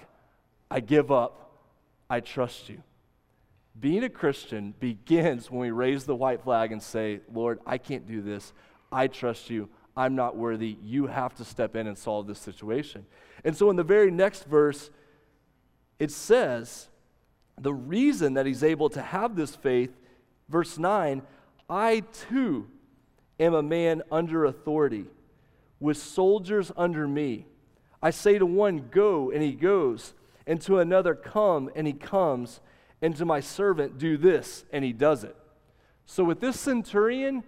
I 0.70 0.80
give 0.80 1.12
up. 1.12 1.52
I 2.10 2.20
trust 2.20 2.70
you. 2.70 2.82
Being 3.80 4.04
a 4.04 4.10
Christian 4.10 4.74
begins 4.80 5.52
when 5.52 5.60
we 5.60 5.72
raise 5.72 6.06
the 6.06 6.16
white 6.16 6.44
flag 6.44 6.72
and 6.72 6.82
say, 6.82 7.20
Lord, 7.34 7.60
I 7.66 7.78
can't 7.78 8.08
do 8.08 8.22
this. 8.22 8.54
I 8.92 9.08
trust 9.08 9.50
you. 9.50 9.70
I'm 9.98 10.16
not 10.16 10.36
worthy. 10.36 10.78
You 10.84 11.08
have 11.08 11.36
to 11.36 11.46
step 11.46 11.76
in 11.76 11.88
and 11.88 11.98
solve 11.98 12.28
this 12.28 12.40
situation. 12.40 13.06
And 13.44 13.56
so 13.56 13.70
in 13.70 13.76
the 13.76 13.84
very 13.84 14.12
next 14.12 14.46
verse, 14.46 14.90
it 16.00 16.12
says, 16.12 16.90
the 17.60 17.74
reason 17.74 18.34
that 18.34 18.46
he's 18.46 18.64
able 18.64 18.90
to 18.90 19.02
have 19.02 19.36
this 19.36 19.56
faith, 19.56 19.92
verse 20.50 20.78
9, 20.78 21.22
I 21.70 22.04
too 22.30 22.68
am 23.40 23.54
a 23.54 23.64
man 23.64 24.02
under 24.12 24.46
authority, 24.46 25.06
with 25.80 25.98
soldiers 25.98 26.72
under 26.78 27.08
me. 27.08 27.46
I 28.02 28.12
say 28.12 28.38
to 28.38 28.46
one, 28.46 28.90
Go, 28.92 29.32
and 29.32 29.42
he 29.42 29.54
goes 29.54 30.14
and 30.48 30.62
to 30.62 30.80
another, 30.80 31.16
Come, 31.16 31.70
and 31.76 31.88
he 31.88 31.94
comes, 31.94 32.60
and 33.02 33.16
to 33.18 33.26
my 33.26 33.40
servant, 33.40 33.98
Do 33.98 34.18
this, 34.18 34.64
and 34.72 34.84
he 34.84 34.94
does 34.94 35.24
it. 35.24 35.36
So 36.06 36.24
with 36.24 36.40
this 36.40 36.60
centurion, 36.60 37.44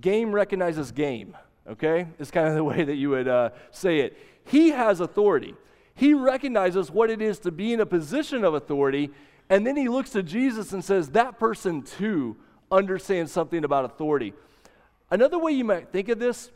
game 0.00 0.32
recognizes 0.32 0.92
game, 0.92 1.36
okay? 1.68 2.08
It's 2.18 2.30
kind 2.30 2.48
of 2.48 2.54
the 2.54 2.64
way 2.64 2.84
that 2.84 2.96
you 2.96 3.10
would 3.10 3.28
uh, 3.28 3.50
say 3.70 4.00
it. 4.00 4.16
He 4.44 4.70
has 4.70 5.00
authority. 5.00 5.54
He 5.94 6.14
recognizes 6.14 6.90
what 6.90 7.10
it 7.10 7.20
is 7.20 7.38
to 7.40 7.50
be 7.50 7.72
in 7.72 7.80
a 7.80 7.86
position 7.86 8.44
of 8.44 8.54
authority, 8.54 9.10
and 9.48 9.66
then 9.66 9.76
he 9.76 9.88
looks 9.88 10.10
to 10.10 10.22
Jesus 10.22 10.72
and 10.72 10.84
says, 10.84 11.10
That 11.10 11.38
person 11.38 11.82
too 11.82 12.36
understands 12.70 13.32
something 13.32 13.64
about 13.64 13.84
authority. 13.84 14.32
Another 15.10 15.38
way 15.38 15.52
you 15.52 15.64
might 15.64 15.92
think 15.92 16.08
of 16.08 16.18
this 16.18 16.50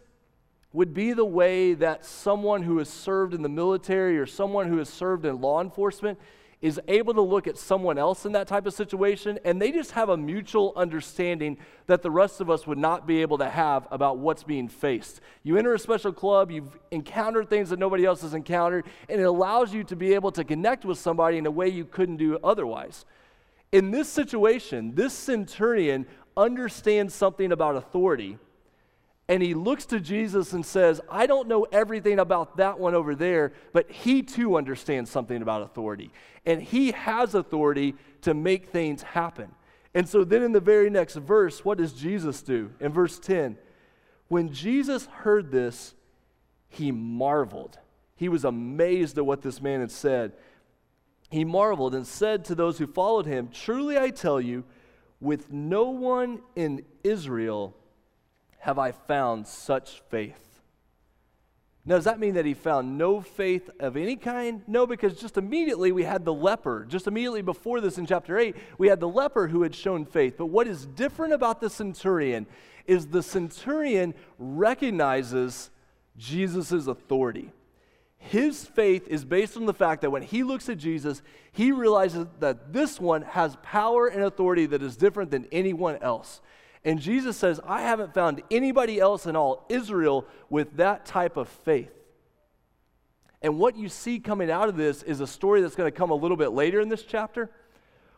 would 0.76 0.92
be 0.92 1.14
the 1.14 1.24
way 1.24 1.72
that 1.72 2.04
someone 2.04 2.62
who 2.62 2.76
has 2.76 2.90
served 2.90 3.32
in 3.32 3.40
the 3.40 3.48
military 3.48 4.18
or 4.18 4.26
someone 4.26 4.68
who 4.68 4.76
has 4.76 4.90
served 4.90 5.24
in 5.24 5.40
law 5.40 5.62
enforcement 5.62 6.18
is 6.60 6.78
able 6.86 7.14
to 7.14 7.20
look 7.22 7.46
at 7.46 7.56
someone 7.56 7.96
else 7.96 8.26
in 8.26 8.32
that 8.32 8.46
type 8.46 8.66
of 8.66 8.74
situation 8.74 9.38
and 9.46 9.60
they 9.60 9.72
just 9.72 9.92
have 9.92 10.10
a 10.10 10.16
mutual 10.18 10.74
understanding 10.76 11.56
that 11.86 12.02
the 12.02 12.10
rest 12.10 12.42
of 12.42 12.50
us 12.50 12.66
would 12.66 12.76
not 12.76 13.06
be 13.06 13.22
able 13.22 13.38
to 13.38 13.48
have 13.48 13.88
about 13.90 14.18
what's 14.18 14.42
being 14.42 14.68
faced. 14.68 15.22
You 15.44 15.56
enter 15.56 15.72
a 15.72 15.78
special 15.78 16.12
club, 16.12 16.50
you've 16.50 16.78
encountered 16.90 17.48
things 17.48 17.70
that 17.70 17.78
nobody 17.78 18.04
else 18.04 18.20
has 18.20 18.34
encountered, 18.34 18.84
and 19.08 19.18
it 19.18 19.24
allows 19.24 19.72
you 19.72 19.82
to 19.84 19.96
be 19.96 20.12
able 20.12 20.30
to 20.32 20.44
connect 20.44 20.84
with 20.84 20.98
somebody 20.98 21.38
in 21.38 21.46
a 21.46 21.50
way 21.50 21.70
you 21.70 21.86
couldn't 21.86 22.18
do 22.18 22.38
otherwise. 22.44 23.06
In 23.72 23.92
this 23.92 24.10
situation, 24.10 24.94
this 24.94 25.14
centurion 25.14 26.04
understands 26.36 27.14
something 27.14 27.50
about 27.50 27.76
authority 27.76 28.36
and 29.28 29.42
he 29.42 29.54
looks 29.54 29.86
to 29.86 29.98
Jesus 29.98 30.52
and 30.52 30.64
says, 30.64 31.00
I 31.10 31.26
don't 31.26 31.48
know 31.48 31.64
everything 31.72 32.20
about 32.20 32.58
that 32.58 32.78
one 32.78 32.94
over 32.94 33.14
there, 33.14 33.52
but 33.72 33.90
he 33.90 34.22
too 34.22 34.56
understands 34.56 35.10
something 35.10 35.42
about 35.42 35.62
authority. 35.62 36.12
And 36.44 36.62
he 36.62 36.92
has 36.92 37.34
authority 37.34 37.96
to 38.22 38.34
make 38.34 38.68
things 38.68 39.02
happen. 39.02 39.50
And 39.94 40.08
so 40.08 40.22
then 40.22 40.42
in 40.42 40.52
the 40.52 40.60
very 40.60 40.90
next 40.90 41.16
verse, 41.16 41.64
what 41.64 41.78
does 41.78 41.92
Jesus 41.92 42.40
do? 42.42 42.70
In 42.78 42.92
verse 42.92 43.18
10, 43.18 43.58
when 44.28 44.52
Jesus 44.52 45.06
heard 45.06 45.50
this, 45.50 45.94
he 46.68 46.92
marveled. 46.92 47.78
He 48.14 48.28
was 48.28 48.44
amazed 48.44 49.18
at 49.18 49.26
what 49.26 49.42
this 49.42 49.60
man 49.60 49.80
had 49.80 49.90
said. 49.90 50.32
He 51.30 51.44
marveled 51.44 51.94
and 51.94 52.06
said 52.06 52.44
to 52.44 52.54
those 52.54 52.78
who 52.78 52.86
followed 52.86 53.26
him, 53.26 53.48
Truly 53.52 53.98
I 53.98 54.10
tell 54.10 54.40
you, 54.40 54.64
with 55.20 55.50
no 55.50 55.90
one 55.90 56.40
in 56.54 56.84
Israel 57.02 57.74
have 58.58 58.78
I 58.78 58.92
found 58.92 59.46
such 59.46 60.00
faith. 60.08 60.46
Now, 61.88 61.94
does 61.94 62.04
that 62.04 62.18
mean 62.18 62.34
that 62.34 62.44
he 62.44 62.54
found 62.54 62.98
no 62.98 63.20
faith 63.20 63.70
of 63.78 63.96
any 63.96 64.16
kind? 64.16 64.62
No, 64.66 64.88
because 64.88 65.20
just 65.20 65.36
immediately 65.36 65.92
we 65.92 66.02
had 66.02 66.24
the 66.24 66.34
leper. 66.34 66.84
Just 66.84 67.06
immediately 67.06 67.42
before 67.42 67.80
this 67.80 67.96
in 67.96 68.06
chapter 68.06 68.36
8, 68.36 68.56
we 68.76 68.88
had 68.88 68.98
the 68.98 69.08
leper 69.08 69.46
who 69.46 69.62
had 69.62 69.72
shown 69.72 70.04
faith. 70.04 70.34
But 70.36 70.46
what 70.46 70.66
is 70.66 70.84
different 70.84 71.32
about 71.32 71.60
the 71.60 71.70
centurion 71.70 72.46
is 72.88 73.06
the 73.06 73.22
centurion 73.22 74.14
recognizes 74.36 75.70
Jesus' 76.16 76.88
authority. 76.88 77.52
His 78.18 78.64
faith 78.64 79.06
is 79.06 79.24
based 79.24 79.56
on 79.56 79.66
the 79.66 79.74
fact 79.74 80.02
that 80.02 80.10
when 80.10 80.22
he 80.22 80.42
looks 80.42 80.68
at 80.68 80.78
Jesus, 80.78 81.22
he 81.52 81.70
realizes 81.70 82.26
that 82.40 82.72
this 82.72 82.98
one 82.98 83.22
has 83.22 83.56
power 83.62 84.08
and 84.08 84.24
authority 84.24 84.66
that 84.66 84.82
is 84.82 84.96
different 84.96 85.30
than 85.30 85.46
anyone 85.52 85.98
else. 86.02 86.40
And 86.86 87.00
Jesus 87.00 87.36
says, 87.36 87.60
I 87.66 87.82
haven't 87.82 88.14
found 88.14 88.44
anybody 88.48 89.00
else 89.00 89.26
in 89.26 89.34
all 89.34 89.66
Israel 89.68 90.24
with 90.48 90.76
that 90.76 91.04
type 91.04 91.36
of 91.36 91.48
faith. 91.48 91.90
And 93.42 93.58
what 93.58 93.76
you 93.76 93.88
see 93.88 94.20
coming 94.20 94.52
out 94.52 94.68
of 94.68 94.76
this 94.76 95.02
is 95.02 95.18
a 95.18 95.26
story 95.26 95.60
that's 95.60 95.74
going 95.74 95.90
to 95.90 95.96
come 95.96 96.12
a 96.12 96.14
little 96.14 96.36
bit 96.36 96.52
later 96.52 96.80
in 96.80 96.88
this 96.88 97.02
chapter, 97.02 97.50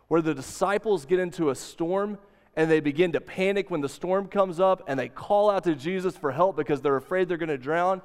where 0.08 0.20
the 0.20 0.34
disciples 0.34 1.06
get 1.06 1.18
into 1.18 1.48
a 1.48 1.54
storm 1.54 2.18
and 2.56 2.70
they 2.70 2.80
begin 2.80 3.12
to 3.12 3.22
panic 3.22 3.70
when 3.70 3.80
the 3.80 3.88
storm 3.88 4.28
comes 4.28 4.60
up 4.60 4.82
and 4.87 5.00
they 5.00 5.08
call 5.08 5.48
out 5.48 5.64
to 5.64 5.75
Jesus 5.75 6.14
for 6.18 6.30
help 6.30 6.54
because 6.54 6.82
they're 6.82 6.96
afraid 6.96 7.26
they're 7.26 7.38
going 7.38 7.48
to 7.48 7.56
drown. 7.56 8.02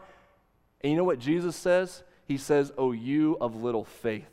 And 0.79 0.91
you 0.91 0.97
know 0.97 1.03
what 1.03 1.19
Jesus 1.19 1.57
says? 1.57 2.03
He 2.25 2.37
says, 2.37 2.71
Oh, 2.77 2.93
you 2.93 3.37
of 3.41 3.61
little 3.61 3.83
faith. 3.83 4.32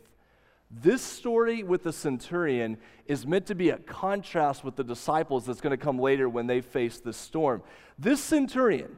This 0.71 1.03
story 1.03 1.63
with 1.65 1.83
the 1.83 1.93
centurion 1.93 2.79
is 3.07 3.27
meant 3.27 3.47
to 3.47 3.57
be 3.57 3.71
a 3.71 3.79
contrast 3.79 4.63
with 4.63 4.77
the 4.77 4.85
disciples 4.85 5.45
that's 5.45 5.61
going 5.61 5.77
to 5.77 5.83
come 5.83 5.99
later 5.99 6.29
when 6.29 6.47
they 6.47 6.61
face 6.61 7.01
this 7.01 7.17
storm. 7.17 7.63
This 7.99 8.23
centurion, 8.23 8.97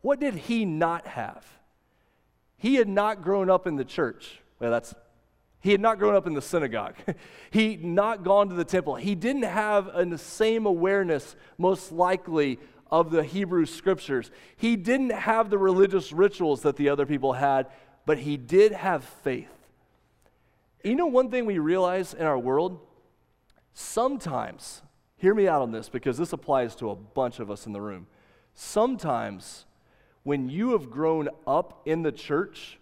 what 0.00 0.20
did 0.20 0.34
he 0.34 0.64
not 0.64 1.08
have? 1.08 1.44
He 2.56 2.76
had 2.76 2.88
not 2.88 3.22
grown 3.22 3.50
up 3.50 3.66
in 3.66 3.74
the 3.74 3.84
church. 3.84 4.40
Well, 4.60 4.70
that's 4.70 4.94
he 5.62 5.70
had 5.70 5.80
not 5.80 5.98
grown 5.98 6.16
up 6.16 6.26
in 6.26 6.34
the 6.34 6.42
synagogue. 6.42 6.96
he 7.50 7.76
not 7.76 8.24
gone 8.24 8.48
to 8.48 8.54
the 8.54 8.64
temple. 8.64 8.96
He 8.96 9.14
didn't 9.14 9.44
have 9.44 9.92
the 10.10 10.18
same 10.18 10.66
awareness, 10.66 11.36
most 11.56 11.92
likely, 11.92 12.58
of 12.90 13.12
the 13.12 13.22
Hebrew 13.22 13.64
scriptures. 13.64 14.30
He 14.56 14.74
didn't 14.74 15.10
have 15.10 15.50
the 15.50 15.58
religious 15.58 16.12
rituals 16.12 16.62
that 16.62 16.76
the 16.76 16.88
other 16.88 17.06
people 17.06 17.32
had, 17.32 17.68
but 18.06 18.18
he 18.18 18.36
did 18.36 18.72
have 18.72 19.04
faith. 19.04 19.61
You 20.82 20.96
know, 20.96 21.06
one 21.06 21.30
thing 21.30 21.46
we 21.46 21.58
realize 21.58 22.12
in 22.12 22.26
our 22.26 22.38
world? 22.38 22.80
Sometimes, 23.72 24.82
hear 25.16 25.34
me 25.34 25.46
out 25.46 25.62
on 25.62 25.70
this 25.70 25.88
because 25.88 26.18
this 26.18 26.32
applies 26.32 26.74
to 26.76 26.90
a 26.90 26.96
bunch 26.96 27.38
of 27.38 27.50
us 27.50 27.66
in 27.66 27.72
the 27.72 27.80
room. 27.80 28.08
Sometimes, 28.54 29.64
when 30.24 30.48
you 30.48 30.72
have 30.72 30.90
grown 30.90 31.28
up 31.46 31.82
in 31.86 32.02
the 32.02 32.10
church, 32.10 32.80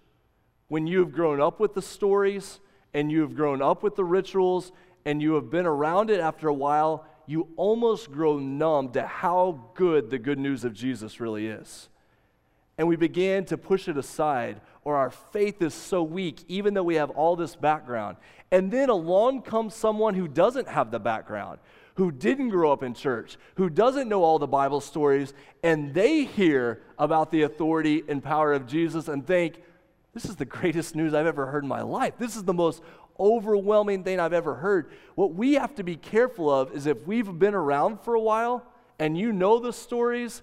when 0.68 0.86
you 0.86 1.00
have 1.00 1.12
grown 1.12 1.42
up 1.42 1.60
with 1.60 1.74
the 1.74 1.82
stories 1.82 2.60
and 2.94 3.12
you 3.12 3.20
have 3.20 3.34
grown 3.34 3.60
up 3.60 3.82
with 3.82 3.96
the 3.96 4.04
rituals 4.04 4.72
and 5.04 5.20
you 5.20 5.34
have 5.34 5.50
been 5.50 5.66
around 5.66 6.08
it 6.08 6.20
after 6.20 6.48
a 6.48 6.54
while, 6.54 7.04
you 7.26 7.48
almost 7.56 8.10
grow 8.10 8.38
numb 8.38 8.92
to 8.92 9.06
how 9.06 9.70
good 9.74 10.08
the 10.08 10.18
good 10.18 10.38
news 10.38 10.64
of 10.64 10.72
Jesus 10.72 11.20
really 11.20 11.46
is. 11.48 11.89
And 12.78 12.88
we 12.88 12.96
begin 12.96 13.44
to 13.46 13.58
push 13.58 13.88
it 13.88 13.96
aside 13.96 14.60
or 14.84 14.96
our 14.96 15.10
faith 15.10 15.60
is 15.62 15.74
so 15.74 16.02
weak, 16.02 16.44
even 16.48 16.74
though 16.74 16.82
we 16.82 16.94
have 16.94 17.10
all 17.10 17.36
this 17.36 17.54
background. 17.54 18.16
And 18.50 18.70
then 18.70 18.88
along 18.88 19.42
comes 19.42 19.74
someone 19.74 20.14
who 20.14 20.26
doesn't 20.26 20.68
have 20.68 20.90
the 20.90 20.98
background, 20.98 21.58
who 21.94 22.10
didn't 22.10 22.48
grow 22.48 22.72
up 22.72 22.82
in 22.82 22.94
church, 22.94 23.36
who 23.56 23.68
doesn't 23.68 24.08
know 24.08 24.24
all 24.24 24.38
the 24.38 24.46
Bible 24.46 24.80
stories, 24.80 25.34
and 25.62 25.92
they 25.92 26.24
hear 26.24 26.80
about 26.98 27.30
the 27.30 27.42
authority 27.42 28.02
and 28.08 28.22
power 28.22 28.52
of 28.52 28.66
Jesus 28.66 29.08
and 29.08 29.26
think, 29.26 29.62
this 30.14 30.24
is 30.24 30.36
the 30.36 30.44
greatest 30.44 30.96
news 30.96 31.14
I've 31.14 31.26
ever 31.26 31.46
heard 31.46 31.62
in 31.62 31.68
my 31.68 31.82
life. 31.82 32.14
This 32.18 32.34
is 32.34 32.42
the 32.42 32.54
most 32.54 32.82
overwhelming 33.18 34.02
thing 34.02 34.18
I've 34.18 34.32
ever 34.32 34.54
heard. 34.54 34.90
What 35.14 35.34
we 35.34 35.54
have 35.54 35.74
to 35.76 35.84
be 35.84 35.94
careful 35.94 36.50
of 36.50 36.72
is 36.72 36.86
if 36.86 37.06
we've 37.06 37.38
been 37.38 37.54
around 37.54 38.00
for 38.00 38.14
a 38.14 38.20
while 38.20 38.64
and 38.98 39.16
you 39.16 39.30
know 39.32 39.58
the 39.58 39.72
stories 39.72 40.42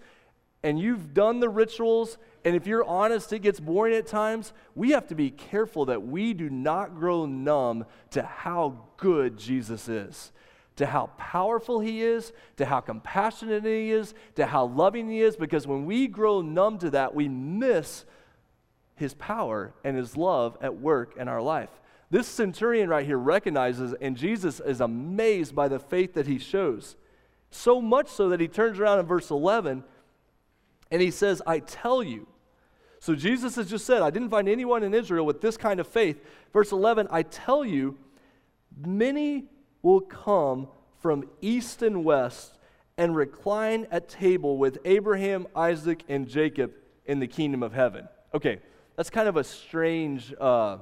and 0.64 0.80
you've 0.80 1.14
done 1.14 1.40
the 1.40 1.50
rituals 1.50 2.18
and 2.48 2.56
if 2.56 2.66
you're 2.66 2.86
honest, 2.86 3.34
it 3.34 3.40
gets 3.40 3.60
boring 3.60 3.94
at 3.94 4.08
times. 4.08 4.54
We 4.74 4.92
have 4.92 5.06
to 5.08 5.16
be 5.16 5.32
careful 5.32 5.84
that 5.88 6.08
we 6.08 6.34
do 6.34 6.50
not 6.50 6.96
grow 6.96 7.26
numb 7.26 7.84
to 8.12 8.24
how 8.24 8.86
good 8.96 9.38
Jesus 9.38 9.90
is, 9.90 10.32
to 10.78 10.86
how 10.86 11.08
powerful 11.18 11.82
he 11.82 12.02
is, 12.02 12.32
to 12.56 12.66
how 12.66 12.80
compassionate 12.80 13.66
he 13.66 13.92
is, 13.92 14.14
to 14.36 14.46
how 14.46 14.68
loving 14.68 15.10
he 15.10 15.20
is, 15.20 15.36
because 15.36 15.68
when 15.68 15.86
we 15.86 16.08
grow 16.08 16.42
numb 16.42 16.78
to 16.78 16.90
that, 16.92 17.14
we 17.14 17.28
miss 17.28 18.06
his 18.96 19.14
power 19.16 19.74
and 19.84 19.98
his 19.98 20.16
love 20.16 20.58
at 20.62 20.80
work 20.80 21.18
in 21.18 21.28
our 21.28 21.42
life. 21.42 21.82
This 22.10 22.28
centurion 22.28 22.88
right 22.88 23.06
here 23.06 23.18
recognizes, 23.18 23.94
and 24.00 24.16
Jesus 24.16 24.62
is 24.62 24.80
amazed 24.80 25.54
by 25.54 25.68
the 25.68 25.80
faith 25.80 26.14
that 26.14 26.28
he 26.28 26.40
shows. 26.40 26.96
So 27.52 27.82
much 27.82 28.08
so 28.08 28.30
that 28.30 28.40
he 28.40 28.48
turns 28.48 28.80
around 28.80 29.00
in 29.00 29.06
verse 29.06 29.30
11 29.30 29.84
and 30.92 31.02
he 31.02 31.12
says, 31.12 31.42
I 31.46 31.60
tell 31.60 32.02
you, 32.02 32.28
so 33.00 33.16
Jesus 33.16 33.56
has 33.56 33.70
just 33.70 33.86
said, 33.86 34.02
I 34.02 34.10
didn't 34.10 34.30
find 34.30 34.50
anyone 34.50 34.84
in 34.84 34.94
Israel 34.94 35.26
with 35.26 35.42
this 35.42 35.58
kind 35.58 35.80
of 35.80 35.88
faith. 35.88 36.20
Verse 36.52 36.72
11, 36.72 37.08
I 37.12 37.24
tell 37.24 37.64
you, 37.64 37.98
many 38.76 39.46
will 39.82 40.02
come 40.02 40.68
from 41.00 41.30
east 41.42 41.82
and 41.84 42.04
west 42.04 42.58
and 42.98 43.16
recline 43.16 43.88
at 43.92 44.10
table 44.10 44.58
with 44.58 44.80
Abraham, 44.84 45.48
Isaac, 45.56 46.04
and 46.10 46.28
Jacob 46.28 46.74
in 47.06 47.20
the 47.20 47.28
kingdom 47.28 47.62
of 47.62 47.74
heaven. 47.74 48.08
Okay, 48.34 48.60
that's 48.96 49.10
kind 49.10 49.30
of 49.30 49.38
a 49.38 49.44
strange, 49.44 50.34
uh, 50.40 50.78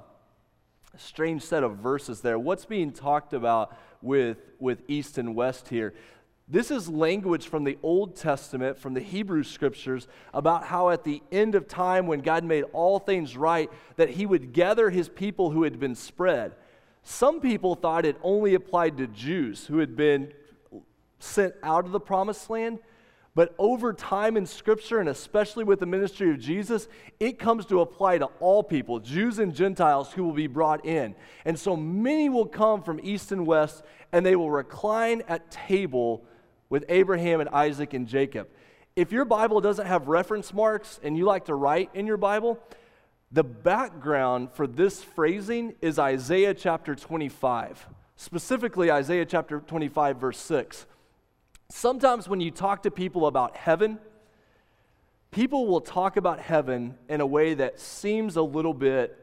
strange 0.98 1.44
set 1.44 1.64
of 1.64 1.78
verses 1.78 2.22
there. 2.22 2.40
What's 2.40 2.66
being 2.66 2.92
talked 2.92 3.34
about 3.34 3.78
with, 4.02 4.38
with 4.60 4.82
east 4.88 5.18
and 5.18 5.36
west 5.36 5.68
here? 5.68 5.94
This 6.48 6.70
is 6.70 6.88
language 6.88 7.48
from 7.48 7.64
the 7.64 7.78
Old 7.82 8.16
Testament, 8.16 8.78
from 8.78 8.94
the 8.94 9.00
Hebrew 9.00 9.42
scriptures, 9.42 10.08
about 10.32 10.66
how 10.66 10.90
at 10.92 11.04
the 11.04 11.24
end 11.32 11.56
of 11.56 11.68
time, 11.68 12.06
when 12.06 12.20
God 12.20 12.44
made 12.44 12.66
all 12.72 13.00
things 13.00 13.36
right, 13.36 13.70
that 13.96 14.12
He 14.12 14.28
would 14.28 14.54
gather 14.54 14.92
His 14.92 15.10
people 15.10 15.50
who 15.50 15.64
had 15.64 15.80
been 15.80 15.96
spread. 15.96 16.54
Some 17.02 17.42
people 17.42 17.74
thought 17.74 18.06
it 18.06 18.18
only 18.22 18.54
applied 18.54 18.98
to 18.98 19.08
Jews 19.08 19.66
who 19.66 19.80
had 19.80 19.96
been 19.96 20.34
sent 21.18 21.56
out 21.64 21.86
of 21.86 21.92
the 21.92 22.00
promised 22.00 22.50
land. 22.50 22.78
But 23.34 23.54
over 23.58 23.92
time 23.92 24.38
in 24.38 24.46
Scripture, 24.46 25.00
and 25.00 25.10
especially 25.10 25.64
with 25.64 25.80
the 25.80 25.86
ministry 25.86 26.30
of 26.30 26.40
Jesus, 26.40 26.88
it 27.20 27.38
comes 27.38 27.66
to 27.66 27.82
apply 27.82 28.20
to 28.20 28.28
all 28.40 28.64
people, 28.64 29.00
Jews 29.00 29.40
and 29.40 29.54
Gentiles, 29.54 30.14
who 30.14 30.24
will 30.24 30.34
be 30.34 30.48
brought 30.48 30.86
in. 30.86 31.16
And 31.44 31.60
so 31.60 31.76
many 31.76 32.30
will 32.30 32.46
come 32.46 32.82
from 32.82 33.00
east 33.04 33.32
and 33.32 33.46
west, 33.46 33.84
and 34.14 34.26
they 34.26 34.36
will 34.36 34.52
recline 34.52 35.24
at 35.28 35.52
table 35.52 36.24
with 36.76 36.84
Abraham 36.90 37.40
and 37.40 37.48
Isaac 37.52 37.94
and 37.94 38.06
Jacob. 38.06 38.50
If 38.98 39.14
your 39.14 39.24
Bible 39.24 39.62
doesn't 39.62 39.86
have 39.88 40.10
reference 40.10 40.54
marks 40.54 41.00
and 41.02 41.16
you 41.16 41.24
like 41.24 41.46
to 41.46 41.56
write 41.56 41.90
in 41.94 42.06
your 42.06 42.18
Bible, 42.18 42.60
the 43.32 43.46
background 43.46 44.50
for 44.52 44.68
this 44.68 45.02
phrasing 45.02 45.76
is 45.82 45.98
Isaiah 45.98 46.54
chapter 46.54 46.94
25, 46.94 47.88
specifically 48.18 48.92
Isaiah 48.92 49.26
chapter 49.26 49.62
25, 49.62 50.18
verse 50.18 50.38
6. 50.38 50.86
Sometimes 51.70 52.28
when 52.28 52.42
you 52.42 52.52
talk 52.52 52.84
to 52.84 52.92
people 52.92 53.26
about 53.26 53.56
heaven, 53.56 53.98
people 55.32 55.68
will 55.68 55.80
talk 55.80 56.18
about 56.18 56.42
heaven 56.42 56.98
in 57.08 57.22
a 57.22 57.26
way 57.26 57.54
that 57.54 57.80
seems 57.80 58.36
a 58.36 58.42
little 58.42 58.74
bit 58.74 59.18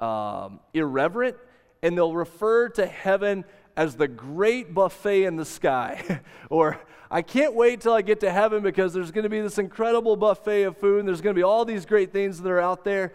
um, 0.00 0.58
irreverent, 0.72 1.36
and 1.84 1.96
they'll 1.96 2.16
refer 2.16 2.68
to 2.70 2.84
heaven 2.84 3.44
as 3.76 3.96
the 3.96 4.08
great 4.08 4.74
buffet 4.74 5.24
in 5.24 5.36
the 5.36 5.44
sky. 5.44 6.20
or 6.50 6.80
I 7.10 7.22
can't 7.22 7.54
wait 7.54 7.80
till 7.80 7.92
I 7.92 8.02
get 8.02 8.20
to 8.20 8.30
heaven 8.30 8.62
because 8.62 8.92
there's 8.92 9.10
going 9.10 9.24
to 9.24 9.28
be 9.28 9.40
this 9.40 9.58
incredible 9.58 10.16
buffet 10.16 10.64
of 10.64 10.76
food 10.78 11.00
and 11.00 11.08
there's 11.08 11.20
going 11.20 11.34
to 11.34 11.38
be 11.38 11.42
all 11.42 11.64
these 11.64 11.86
great 11.86 12.12
things 12.12 12.40
that 12.40 12.50
are 12.50 12.60
out 12.60 12.84
there. 12.84 13.12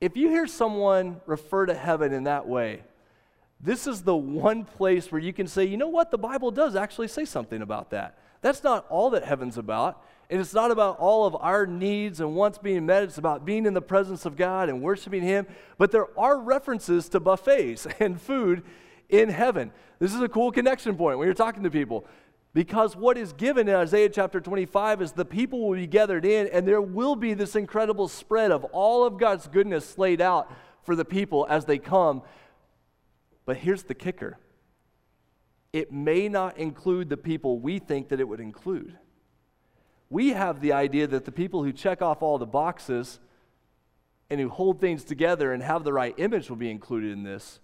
If 0.00 0.16
you 0.16 0.28
hear 0.28 0.46
someone 0.46 1.20
refer 1.26 1.66
to 1.66 1.74
heaven 1.74 2.12
in 2.12 2.24
that 2.24 2.46
way, 2.46 2.82
this 3.60 3.86
is 3.86 4.02
the 4.02 4.16
one 4.16 4.64
place 4.64 5.10
where 5.10 5.20
you 5.20 5.32
can 5.32 5.48
say, 5.48 5.64
you 5.64 5.76
know 5.76 5.88
what, 5.88 6.10
the 6.10 6.18
Bible 6.18 6.50
does 6.50 6.76
actually 6.76 7.08
say 7.08 7.24
something 7.24 7.60
about 7.60 7.90
that. 7.90 8.18
That's 8.40 8.62
not 8.62 8.86
all 8.88 9.10
that 9.10 9.24
heaven's 9.24 9.58
about. 9.58 10.04
And 10.30 10.40
it's 10.40 10.52
not 10.52 10.70
about 10.70 10.98
all 10.98 11.26
of 11.26 11.34
our 11.36 11.66
needs 11.66 12.20
and 12.20 12.36
wants 12.36 12.58
being 12.58 12.84
met. 12.84 13.02
It's 13.02 13.18
about 13.18 13.44
being 13.44 13.64
in 13.64 13.74
the 13.74 13.82
presence 13.82 14.26
of 14.26 14.36
God 14.36 14.68
and 14.68 14.82
worshiping 14.82 15.22
Him. 15.22 15.46
But 15.78 15.90
there 15.90 16.06
are 16.18 16.38
references 16.38 17.08
to 17.10 17.20
buffets 17.20 17.86
and 18.00 18.20
food 18.20 18.62
in 19.08 19.28
heaven. 19.28 19.72
This 19.98 20.14
is 20.14 20.20
a 20.20 20.28
cool 20.28 20.52
connection 20.52 20.96
point 20.96 21.18
when 21.18 21.26
you're 21.26 21.34
talking 21.34 21.62
to 21.62 21.70
people. 21.70 22.06
Because 22.54 22.96
what 22.96 23.18
is 23.18 23.32
given 23.32 23.68
in 23.68 23.74
Isaiah 23.74 24.08
chapter 24.08 24.40
25 24.40 25.02
is 25.02 25.12
the 25.12 25.24
people 25.24 25.68
will 25.68 25.76
be 25.76 25.86
gathered 25.86 26.24
in, 26.24 26.48
and 26.48 26.66
there 26.66 26.80
will 26.80 27.14
be 27.14 27.34
this 27.34 27.54
incredible 27.54 28.08
spread 28.08 28.50
of 28.50 28.64
all 28.64 29.04
of 29.04 29.18
God's 29.18 29.46
goodness 29.46 29.98
laid 29.98 30.20
out 30.20 30.50
for 30.82 30.96
the 30.96 31.04
people 31.04 31.46
as 31.48 31.66
they 31.66 31.78
come. 31.78 32.22
But 33.44 33.58
here's 33.58 33.82
the 33.84 33.94
kicker 33.94 34.38
it 35.72 35.92
may 35.92 36.28
not 36.28 36.56
include 36.56 37.10
the 37.10 37.16
people 37.16 37.58
we 37.60 37.78
think 37.78 38.08
that 38.08 38.20
it 38.20 38.26
would 38.26 38.40
include. 38.40 38.96
We 40.10 40.30
have 40.30 40.60
the 40.60 40.72
idea 40.72 41.06
that 41.06 41.26
the 41.26 41.32
people 41.32 41.62
who 41.62 41.72
check 41.72 42.00
off 42.00 42.22
all 42.22 42.38
the 42.38 42.46
boxes 42.46 43.20
and 44.30 44.40
who 44.40 44.48
hold 44.48 44.80
things 44.80 45.04
together 45.04 45.52
and 45.52 45.62
have 45.62 45.84
the 45.84 45.92
right 45.92 46.14
image 46.16 46.48
will 46.48 46.56
be 46.56 46.70
included 46.70 47.12
in 47.12 47.22
this. 47.22 47.60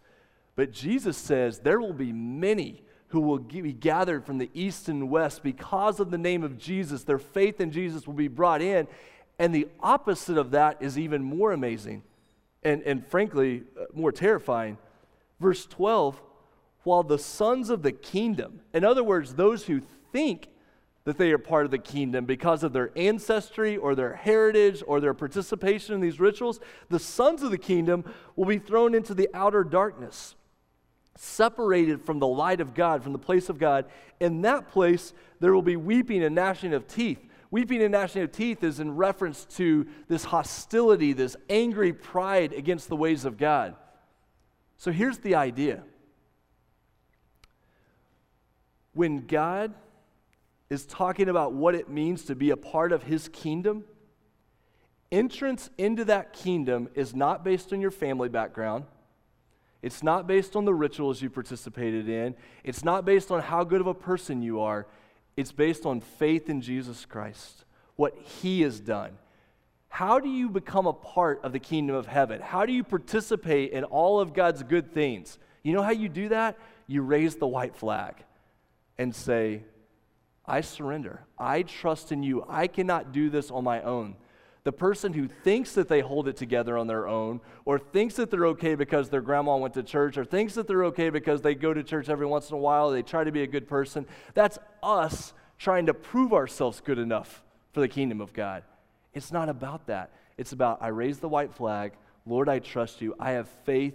But 0.57 0.73
Jesus 0.73 1.17
says 1.17 1.59
there 1.59 1.81
will 1.81 1.93
be 1.93 2.13
many 2.13 2.83
who 3.09 3.21
will 3.21 3.39
be 3.39 3.73
gathered 3.73 4.25
from 4.25 4.39
the 4.39 4.51
east 4.55 4.89
and 4.89 5.09
west 5.11 5.43
because 5.43 6.01
of 6.01 6.11
the 6.11 6.19
name 6.19 6.43
of 6.43 6.59
Jesus. 6.59 7.05
Their 7.05 7.19
faith 7.19 7.61
in 7.61 7.71
Jesus 7.71 8.07
will 8.07 8.15
be 8.15 8.29
brought 8.29 8.63
in. 8.63 8.89
And 9.39 9.55
the 9.55 9.69
opposite 9.81 10.39
of 10.39 10.53
that 10.53 10.79
is 10.81 10.99
even 10.99 11.23
more 11.23 11.53
amazing 11.53 12.03
and, 12.65 12.83
and 12.83 13.07
frankly, 13.07 13.63
uh, 13.79 13.85
more 13.93 14.11
terrifying. 14.11 14.79
Verse 15.39 15.67
12, 15.67 16.21
while 16.83 17.03
the 17.03 17.19
sons 17.19 17.71
of 17.71 17.83
the 17.83 17.93
kingdom, 17.93 18.61
in 18.73 18.85
other 18.85 19.05
words, 19.05 19.35
those 19.35 19.67
who 19.67 19.83
think 20.13 20.49
that 21.05 21.19
they 21.19 21.31
are 21.33 21.39
part 21.39 21.67
of 21.67 21.71
the 21.71 21.79
kingdom 21.79 22.25
because 22.25 22.63
of 22.63 22.73
their 22.73 22.91
ancestry 22.97 23.77
or 23.77 23.95
their 23.95 24.15
heritage 24.15 24.83
or 24.87 25.01
their 25.01 25.13
participation 25.13 25.95
in 25.95 26.01
these 26.01 26.19
rituals, 26.19 26.61
the 26.89 26.99
sons 26.99 27.43
of 27.43 27.51
the 27.51 27.59
kingdom 27.59 28.05
will 28.37 28.47
be 28.47 28.59
thrown 28.59 28.95
into 28.95 29.13
the 29.13 29.29
outer 29.35 29.63
darkness, 29.63 30.35
separated 31.17 32.03
from 32.03 32.19
the 32.19 32.27
light 32.27 32.61
of 32.61 32.75
God, 32.75 33.03
from 33.03 33.13
the 33.13 33.19
place 33.19 33.49
of 33.49 33.59
God. 33.59 33.87
In 34.21 34.43
that 34.43 34.69
place, 34.69 35.13
there 35.41 35.55
will 35.55 35.63
be 35.63 35.77
weeping 35.77 36.23
and 36.25 36.35
gnashing 36.35 36.75
of 36.75 36.87
teeth. 36.87 37.25
Weeping 37.51 37.83
and 37.83 37.93
gnashing 37.93 38.23
of 38.23 38.33
teeth 38.33 38.65
is 38.65 38.81
in 38.81 38.97
reference 38.97 39.45
to 39.57 39.87
this 40.09 40.25
hostility, 40.25 41.13
this 41.13 41.37
angry 41.49 41.93
pride 41.93 42.53
against 42.53 42.89
the 42.89 42.97
ways 42.97 43.25
of 43.25 43.37
God. 43.37 43.77
So 44.77 44.91
here's 44.91 45.19
the 45.19 45.37
idea 45.37 45.85
when 48.93 49.27
God 49.27 49.75
is 50.71 50.87
talking 50.87 51.29
about 51.29 51.53
what 51.53 51.75
it 51.75 51.89
means 51.89 52.25
to 52.25 52.35
be 52.35 52.51
a 52.51 52.57
part 52.57 52.93
of 52.93 53.05
his 53.05 53.29
kingdom, 53.29 53.85
entrance 55.13 55.71
into 55.79 56.05
that 56.07 56.33
kingdom 56.33 56.89
is 56.95 57.15
not 57.15 57.45
based 57.45 57.73
on 57.73 57.81
your 57.81 57.91
family 57.91 58.29
background. 58.29 58.85
It's 59.85 60.03
not 60.03 60.27
based 60.27 60.57
on 60.57 60.65
the 60.65 60.73
rituals 60.73 61.21
you 61.21 61.29
participated 61.29 62.09
in. 62.09 62.35
It's 62.65 62.83
not 62.83 63.05
based 63.05 63.31
on 63.31 63.43
how 63.43 63.65
good 63.65 63.83
of 63.83 63.87
a 63.87 63.93
person 63.93 64.41
you 64.41 64.61
are. 64.61 64.87
It's 65.37 65.53
based 65.53 65.85
on 65.85 66.01
faith 66.01 66.49
in 66.49 66.63
Jesus 66.63 67.05
Christ, 67.05 67.67
what 67.97 68.17
he 68.17 68.63
has 68.63 68.81
done. 68.81 69.19
How 69.91 70.21
do 70.21 70.29
you 70.31 70.49
become 70.49 70.87
a 70.87 70.95
part 70.95 71.45
of 71.45 71.53
the 71.53 71.59
kingdom 71.59 71.95
of 71.97 72.07
heaven? 72.07 72.41
How 72.41 72.65
do 72.65 72.73
you 72.73 72.83
participate 72.83 73.73
in 73.73 73.85
all 73.85 74.21
of 74.21 74.33
God's 74.33 74.63
good 74.63 74.95
things? 74.95 75.39
You 75.63 75.75
know 75.75 75.83
how 75.83 75.91
you 75.93 76.09
do 76.09 76.31
that? 76.31 76.57
You 76.87 77.03
raise 77.03 77.37
the 77.37 77.47
white 77.47 77.77
flag 77.77 78.15
and 78.97 79.15
say, 79.15 79.65
I 80.47 80.63
surrender. 80.63 81.21
I 81.39 81.63
trust 81.63 82.11
in 82.11 82.23
you. 82.23 82.43
I 82.49 82.69
cannot 82.69 83.13
do 83.13 83.29
this 83.29 83.51
on 83.51 83.65
my 83.65 83.83
own. 83.83 84.17
The 84.65 84.73
person 84.73 85.13
who 85.13 85.29
thinks 85.29 85.73
that 85.73 85.89
they 85.89 86.01
hold 86.01 86.27
it 86.27 86.37
together 86.37 86.77
on 86.77 86.87
their 86.87 87.07
own, 87.07 87.41
or 87.65 87.79
thinks 87.79 88.17
that 88.17 88.31
they're 88.31 88.47
okay 88.47 88.75
because 88.75 89.11
their 89.11 89.21
grandma 89.21 89.57
went 89.57 89.75
to 89.75 89.83
church, 89.83 90.17
or 90.17 90.25
thinks 90.25 90.55
that 90.55 90.67
they're 90.67 90.85
okay 90.87 91.11
because 91.11 91.43
they 91.43 91.55
go 91.55 91.75
to 91.75 91.83
church 91.83 92.09
every 92.09 92.27
once 92.27 92.51
in 92.51 92.57
a 92.57 92.59
while, 92.59 92.91
they 92.91 93.03
try 93.03 93.25
to 93.25 93.33
be 93.33 93.43
a 93.43 93.47
good 93.47 93.69
person, 93.69 94.07
that's 94.33 94.59
us 94.83 95.35
trying 95.59 95.87
to 95.87 95.95
prove 95.95 96.33
ourselves 96.33 96.81
good 96.81 96.99
enough 96.99 97.43
for 97.73 97.81
the 97.81 97.89
kingdom 97.89 98.21
of 98.21 98.33
God. 98.33 98.63
It's 99.13 99.31
not 99.31 99.49
about 99.49 99.87
that. 99.87 100.11
It's 100.37 100.53
about, 100.53 100.79
I 100.81 100.89
raise 100.89 101.19
the 101.19 101.29
white 101.29 101.53
flag. 101.53 101.93
Lord, 102.27 102.49
I 102.49 102.59
trust 102.59 103.01
you. 103.01 103.15
I 103.21 103.33
have 103.33 103.49
faith 103.65 103.95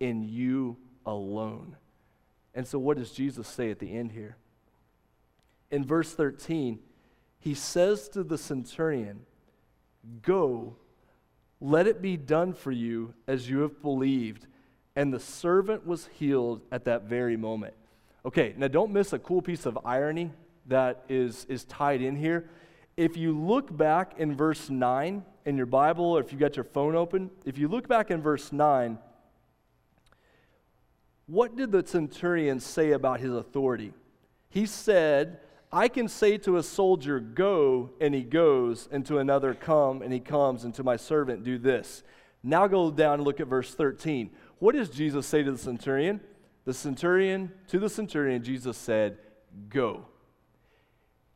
in 0.00 0.22
you 0.24 0.76
alone. 1.04 1.76
And 2.54 2.66
so, 2.66 2.78
what 2.78 2.96
does 2.96 3.12
Jesus 3.12 3.46
say 3.46 3.70
at 3.70 3.78
the 3.78 3.94
end 3.94 4.12
here? 4.12 4.36
in 5.70 5.84
verse 5.84 6.12
13, 6.12 6.78
he 7.38 7.54
says 7.54 8.08
to 8.10 8.22
the 8.22 8.38
centurion, 8.38 9.26
Go, 10.22 10.76
let 11.60 11.86
it 11.86 12.02
be 12.02 12.16
done 12.16 12.52
for 12.52 12.72
you 12.72 13.14
as 13.26 13.48
you 13.48 13.60
have 13.60 13.82
believed. 13.82 14.46
And 14.94 15.12
the 15.12 15.20
servant 15.20 15.86
was 15.86 16.08
healed 16.18 16.62
at 16.72 16.84
that 16.84 17.04
very 17.04 17.36
moment. 17.36 17.74
Okay, 18.24 18.54
now 18.56 18.68
don't 18.68 18.92
miss 18.92 19.12
a 19.12 19.18
cool 19.18 19.42
piece 19.42 19.66
of 19.66 19.78
irony 19.84 20.32
that 20.66 21.04
is, 21.08 21.44
is 21.48 21.64
tied 21.64 22.02
in 22.02 22.16
here. 22.16 22.48
If 22.96 23.16
you 23.16 23.38
look 23.38 23.74
back 23.76 24.14
in 24.18 24.34
verse 24.34 24.70
9 24.70 25.24
in 25.44 25.56
your 25.56 25.66
Bible, 25.66 26.04
or 26.06 26.20
if 26.20 26.32
you 26.32 26.38
got 26.38 26.56
your 26.56 26.64
phone 26.64 26.96
open, 26.96 27.30
if 27.44 27.58
you 27.58 27.68
look 27.68 27.86
back 27.86 28.10
in 28.10 28.22
verse 28.22 28.52
9, 28.52 28.98
what 31.26 31.56
did 31.56 31.72
the 31.72 31.86
centurion 31.86 32.58
say 32.58 32.92
about 32.92 33.20
his 33.20 33.32
authority? 33.32 33.92
He 34.48 34.66
said, 34.66 35.40
I 35.76 35.88
can 35.88 36.08
say 36.08 36.38
to 36.38 36.56
a 36.56 36.62
soldier, 36.62 37.20
Go, 37.20 37.90
and 38.00 38.14
he 38.14 38.22
goes, 38.22 38.88
and 38.90 39.04
to 39.04 39.18
another, 39.18 39.52
Come, 39.52 40.00
and 40.00 40.10
he 40.10 40.20
comes, 40.20 40.64
and 40.64 40.72
to 40.72 40.82
my 40.82 40.96
servant, 40.96 41.44
Do 41.44 41.58
this. 41.58 42.02
Now 42.42 42.66
go 42.66 42.90
down 42.90 43.14
and 43.14 43.24
look 43.24 43.40
at 43.40 43.46
verse 43.46 43.74
13. 43.74 44.30
What 44.58 44.74
does 44.74 44.88
Jesus 44.88 45.26
say 45.26 45.42
to 45.42 45.52
the 45.52 45.58
centurion? 45.58 46.22
The 46.64 46.72
centurion, 46.72 47.52
to 47.68 47.78
the 47.78 47.90
centurion, 47.90 48.42
Jesus 48.42 48.78
said, 48.78 49.18
Go. 49.68 50.06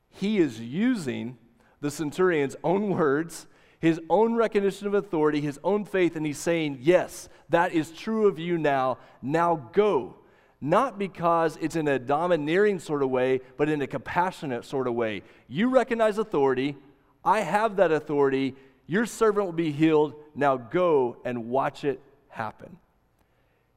He 0.08 0.38
is 0.38 0.58
using 0.58 1.36
the 1.82 1.90
centurion's 1.90 2.56
own 2.64 2.88
words, 2.88 3.46
his 3.78 4.00
own 4.08 4.36
recognition 4.36 4.86
of 4.86 4.94
authority, 4.94 5.42
his 5.42 5.60
own 5.62 5.84
faith, 5.84 6.16
and 6.16 6.24
he's 6.24 6.38
saying, 6.38 6.78
Yes, 6.80 7.28
that 7.50 7.74
is 7.74 7.90
true 7.90 8.26
of 8.26 8.38
you 8.38 8.56
now. 8.56 8.96
Now 9.20 9.68
go 9.74 10.16
not 10.60 10.98
because 10.98 11.56
it's 11.60 11.76
in 11.76 11.88
a 11.88 11.98
domineering 11.98 12.78
sort 12.78 13.02
of 13.02 13.10
way, 13.10 13.40
but 13.56 13.68
in 13.68 13.80
a 13.80 13.86
compassionate 13.86 14.64
sort 14.64 14.86
of 14.86 14.94
way. 14.94 15.22
You 15.48 15.68
recognize 15.68 16.18
authority. 16.18 16.76
I 17.24 17.40
have 17.40 17.76
that 17.76 17.90
authority. 17.90 18.54
Your 18.86 19.06
servant 19.06 19.46
will 19.46 19.52
be 19.52 19.72
healed. 19.72 20.14
Now 20.34 20.56
go 20.56 21.16
and 21.24 21.48
watch 21.48 21.84
it 21.84 22.00
happen. 22.28 22.76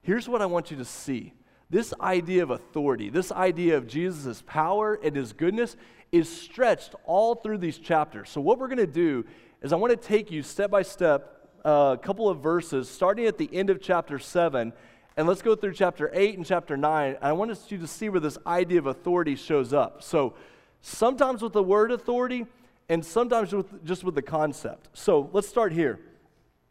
Here's 0.01 0.27
what 0.27 0.41
I 0.41 0.45
want 0.45 0.71
you 0.71 0.77
to 0.77 0.85
see 0.85 1.33
this 1.69 1.93
idea 1.99 2.43
of 2.43 2.51
authority, 2.51 3.09
this 3.09 3.31
idea 3.31 3.77
of 3.77 3.87
Jesus' 3.87 4.43
power 4.45 4.99
and 5.03 5.15
his 5.15 5.33
goodness 5.33 5.75
is 6.11 6.29
stretched 6.29 6.93
all 7.05 7.33
through 7.33 7.57
these 7.57 7.79
chapters. 7.79 8.29
So, 8.29 8.41
what 8.41 8.59
we're 8.59 8.67
going 8.67 8.77
to 8.77 8.85
do 8.85 9.25
is 9.63 9.73
I 9.73 9.77
want 9.77 9.89
to 9.89 10.07
take 10.07 10.29
you 10.29 10.43
step 10.43 10.69
by 10.69 10.83
step, 10.83 11.49
uh, 11.65 11.95
a 11.99 12.03
couple 12.03 12.29
of 12.29 12.41
verses, 12.41 12.87
starting 12.87 13.25
at 13.25 13.39
the 13.39 13.49
end 13.51 13.71
of 13.71 13.81
chapter 13.81 14.19
7 14.19 14.73
and 15.15 15.27
let's 15.27 15.41
go 15.41 15.55
through 15.55 15.73
chapter 15.73 16.09
8 16.13 16.37
and 16.37 16.45
chapter 16.45 16.75
9. 16.75 17.17
I 17.21 17.31
want 17.33 17.57
you 17.69 17.77
to 17.77 17.87
see 17.87 18.09
where 18.09 18.19
this 18.19 18.37
idea 18.47 18.79
of 18.79 18.87
authority 18.87 19.35
shows 19.35 19.73
up. 19.73 20.01
So, 20.01 20.33
sometimes 20.81 21.41
with 21.41 21.53
the 21.53 21.63
word 21.63 21.91
authority, 21.91 22.45
and 22.89 23.05
sometimes 23.05 23.53
with, 23.53 23.85
just 23.85 24.03
with 24.03 24.15
the 24.15 24.21
concept. 24.21 24.89
So, 24.93 25.29
let's 25.31 25.47
start 25.47 25.71
here. 25.71 25.99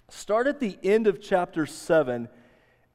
Start 0.08 0.46
at 0.46 0.60
the 0.60 0.78
end 0.82 1.06
of 1.06 1.20
chapter 1.22 1.66
7 1.66 2.28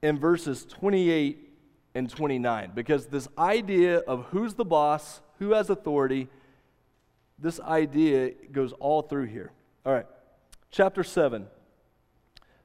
in 0.03 0.19
verses 0.19 0.65
28 0.65 1.49
and 1.95 2.09
29, 2.09 2.71
because 2.75 3.07
this 3.07 3.27
idea 3.37 3.99
of 3.99 4.25
who's 4.25 4.53
the 4.53 4.65
boss, 4.65 5.21
who 5.39 5.53
has 5.53 5.69
authority, 5.69 6.27
this 7.39 7.59
idea 7.61 8.31
goes 8.51 8.73
all 8.73 9.01
through 9.01 9.25
here. 9.25 9.51
All 9.85 9.93
right, 9.93 10.05
chapter 10.71 11.03
7, 11.03 11.47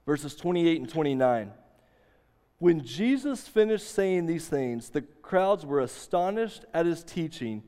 verses 0.05 0.35
28 0.35 0.81
and 0.81 0.88
29. 0.88 1.53
When 2.62 2.85
Jesus 2.85 3.48
finished 3.48 3.92
saying 3.92 4.27
these 4.27 4.46
things, 4.46 4.90
the 4.90 5.03
crowds 5.03 5.66
were 5.66 5.81
astonished 5.81 6.64
at 6.72 6.87
his 6.87 7.03
teaching, 7.03 7.64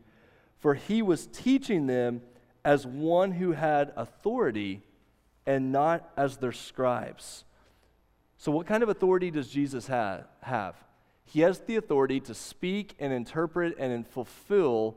for 0.61 0.75
he 0.75 1.03
was 1.03 1.27
teaching 1.27 1.89
them 1.89 2.23
as 2.65 2.87
one 2.87 3.33
who 3.33 3.51
had 3.51 3.93
authority 3.97 4.83
and 5.47 5.73
not 5.73 6.09
as 6.17 6.37
their 6.37 6.53
scribes. 6.53 7.43
So, 8.39 8.53
what 8.53 8.69
kind 8.69 8.85
of 8.85 8.89
authority 8.89 9.33
does 9.33 9.49
Jesus 9.49 9.89
have? 9.89 10.29
have? 10.43 10.77
He 11.25 11.41
has 11.41 11.59
the 11.59 11.75
authority 11.75 12.21
to 12.21 12.33
speak 12.33 12.95
and 13.01 13.13
interpret 13.13 13.77
and 13.77 14.07
fulfill 14.07 14.95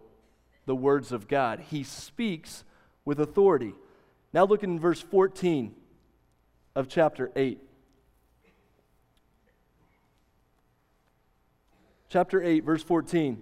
the 0.67 0.75
words 0.75 1.11
of 1.11 1.27
God. 1.27 1.59
He 1.71 1.81
speaks 1.81 2.63
with 3.03 3.19
authority. 3.19 3.73
Now, 4.31 4.45
look 4.45 4.61
in 4.61 4.79
verse 4.79 5.01
14 5.01 5.73
of 6.75 6.87
chapter 6.87 7.31
8. 7.35 7.63
Chapter 12.09 12.41
8, 12.41 12.63
verse 12.63 12.83
14. 12.83 13.41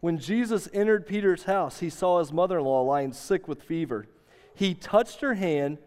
When 0.00 0.18
Jesus 0.18 0.68
entered 0.72 1.06
Peter's 1.06 1.44
house, 1.44 1.80
he 1.80 1.90
saw 1.90 2.18
his 2.18 2.32
mother 2.32 2.58
in 2.58 2.64
law 2.64 2.82
lying 2.82 3.12
sick 3.12 3.48
with 3.48 3.62
fever. 3.62 4.06
He 4.54 4.74
touched 4.74 5.20
her 5.20 5.34
hand, 5.34 5.78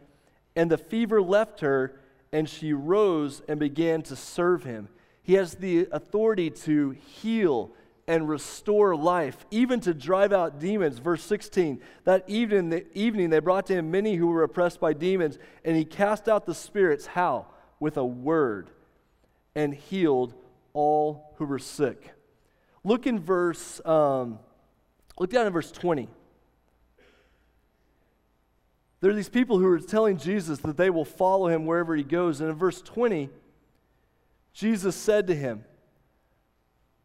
and 0.56 0.72
the 0.72 0.78
fever 0.78 1.22
left 1.22 1.60
her, 1.62 2.00
and 2.32 2.50
she 2.50 2.74
rose 2.74 3.42
and 3.48 3.60
began 3.60 4.02
to 4.04 4.16
serve 4.16 4.64
him. 4.64 4.90
He 5.22 5.34
has 5.34 5.56
the 5.56 5.88
authority 5.92 6.50
to 6.50 6.92
heal 6.92 7.72
and 8.08 8.30
restore 8.30 8.96
life, 8.96 9.46
even 9.52 9.82
to 9.82 9.94
drive 9.94 10.32
out 10.32 10.60
demons. 10.60 11.00
Verse 11.00 11.24
16 11.24 11.82
That 12.06 12.24
evening, 12.28 12.70
the 12.70 12.86
evening 12.98 13.30
they 13.30 13.40
brought 13.40 13.66
to 13.68 13.74
him 13.74 13.92
many 13.92 14.16
who 14.16 14.28
were 14.28 14.44
oppressed 14.44 14.80
by 14.80 14.94
demons, 14.94 15.38
and 15.66 15.76
he 15.76 15.84
cast 15.84 16.30
out 16.30 16.46
the 16.46 16.56
spirits. 16.56 17.08
How? 17.08 17.48
With 17.80 17.98
a 17.98 18.06
word, 18.06 18.70
and 19.56 19.74
healed 19.74 20.34
all 20.74 21.27
who 21.38 21.46
were 21.46 21.60
sick. 21.60 22.14
Look 22.84 23.08
in 23.08 23.20
verse, 23.20 23.82
um, 23.86 24.40
look 25.20 25.30
down 25.30 25.48
in 25.48 25.54
verse 25.54 25.72
20. 25.72 26.08
There 29.00 29.12
are 29.12 29.14
these 29.16 29.30
people 29.30 29.60
who 29.60 29.68
are 29.68 29.80
telling 29.80 30.18
Jesus 30.18 30.60
that 30.60 30.78
they 30.78 30.90
will 30.90 31.06
follow 31.06 31.48
him 31.48 31.66
wherever 31.66 31.96
he 31.96 32.04
goes. 32.04 32.42
And 32.42 32.50
in 32.50 32.56
verse 32.56 32.82
20, 32.82 33.30
Jesus 34.54 34.96
said 34.96 35.28
to 35.28 35.36
him, 35.36 35.66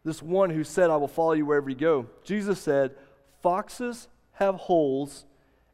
This 0.05 0.23
one 0.23 0.51
who 0.51 0.65
said, 0.65 0.89
I 0.89 0.97
will 0.97 1.09
follow 1.09 1.33
you 1.33 1.45
wherever 1.45 1.69
you 1.69 1.77
go, 1.77 2.07
Jesus 2.25 2.61
said, 2.61 2.95
Foxes 3.43 4.09
have 4.35 4.55
holes, 4.55 5.27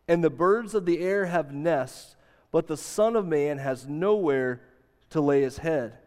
and 0.09 0.25
the 0.25 0.31
birds 0.31 0.75
of 0.75 0.87
the 0.87 1.01
air 1.01 1.27
have 1.27 1.53
nests, 1.53 2.17
but 2.51 2.67
the 2.67 2.77
Son 2.77 3.15
of 3.15 3.27
Man 3.27 3.59
has 3.59 3.87
nowhere 3.87 4.63
to 5.11 5.21
lay 5.21 5.43
his 5.43 5.59
head. 5.59 5.99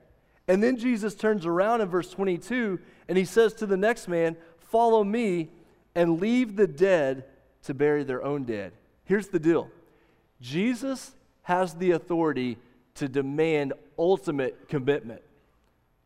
And 0.51 0.61
then 0.61 0.75
Jesus 0.75 1.15
turns 1.15 1.45
around 1.45 1.79
in 1.79 1.87
verse 1.87 2.09
22 2.09 2.77
and 3.07 3.17
he 3.17 3.23
says 3.23 3.53
to 3.53 3.65
the 3.65 3.77
next 3.77 4.09
man, 4.09 4.35
Follow 4.59 5.01
me 5.01 5.47
and 5.95 6.19
leave 6.19 6.57
the 6.57 6.67
dead 6.67 7.23
to 7.63 7.73
bury 7.73 8.03
their 8.03 8.21
own 8.21 8.43
dead. 8.43 8.73
Here's 9.05 9.29
the 9.29 9.39
deal 9.39 9.71
Jesus 10.41 11.13
has 11.43 11.75
the 11.75 11.91
authority 11.91 12.57
to 12.95 13.07
demand 13.07 13.71
ultimate 13.97 14.67
commitment. 14.67 15.21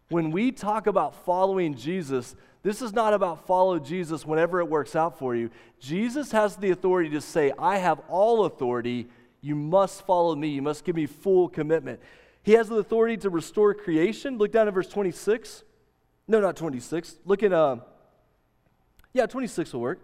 When 0.09 0.29
we 0.29 0.51
talk 0.51 0.85
about 0.85 1.25
following 1.25 1.73
Jesus, 1.73 2.35
this 2.61 2.83
is 2.83 2.93
not 2.93 3.15
about 3.15 3.47
follow 3.47 3.79
Jesus 3.79 4.27
whenever 4.27 4.59
it 4.59 4.69
works 4.69 4.95
out 4.95 5.17
for 5.17 5.35
you. 5.35 5.49
Jesus 5.79 6.31
has 6.33 6.55
the 6.55 6.69
authority 6.69 7.09
to 7.09 7.21
say, 7.21 7.51
I 7.57 7.79
have 7.79 7.99
all 8.09 8.45
authority. 8.45 9.07
You 9.41 9.55
must 9.55 10.05
follow 10.05 10.35
me. 10.35 10.49
You 10.49 10.61
must 10.61 10.85
give 10.85 10.95
me 10.95 11.07
full 11.07 11.49
commitment. 11.49 11.99
He 12.45 12.51
has 12.51 12.69
the 12.69 12.75
authority 12.75 13.17
to 13.17 13.31
restore 13.31 13.73
creation. 13.73 14.37
Look 14.37 14.51
down 14.51 14.67
at 14.67 14.73
verse 14.75 14.87
26. 14.87 15.63
No, 16.27 16.39
not 16.39 16.55
26. 16.55 17.17
Look 17.25 17.41
at, 17.41 17.51
uh, 17.51 17.77
yeah, 19.13 19.25
26 19.25 19.73
will 19.73 19.81
work. 19.81 19.99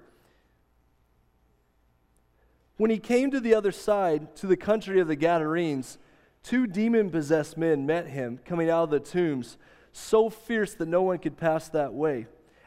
When 2.77 2.89
he 2.89 2.97
came 2.97 3.29
to 3.29 3.39
the 3.39 3.53
other 3.53 3.71
side, 3.71 4.35
to 4.37 4.47
the 4.47 4.57
country 4.57 4.99
of 4.99 5.07
the 5.07 5.15
Gadarenes, 5.15 5.99
two 6.41 6.65
demon 6.65 7.11
possessed 7.11 7.59
men 7.59 7.85
met 7.85 8.07
him 8.07 8.39
coming 8.43 8.71
out 8.71 8.85
of 8.85 8.89
the 8.89 8.99
tombs, 8.99 9.59
so 9.93 10.31
fierce 10.31 10.73
that 10.73 10.87
no 10.87 11.03
one 11.03 11.19
could 11.19 11.37
pass 11.37 11.69
that 11.69 11.93
way. 11.93 12.25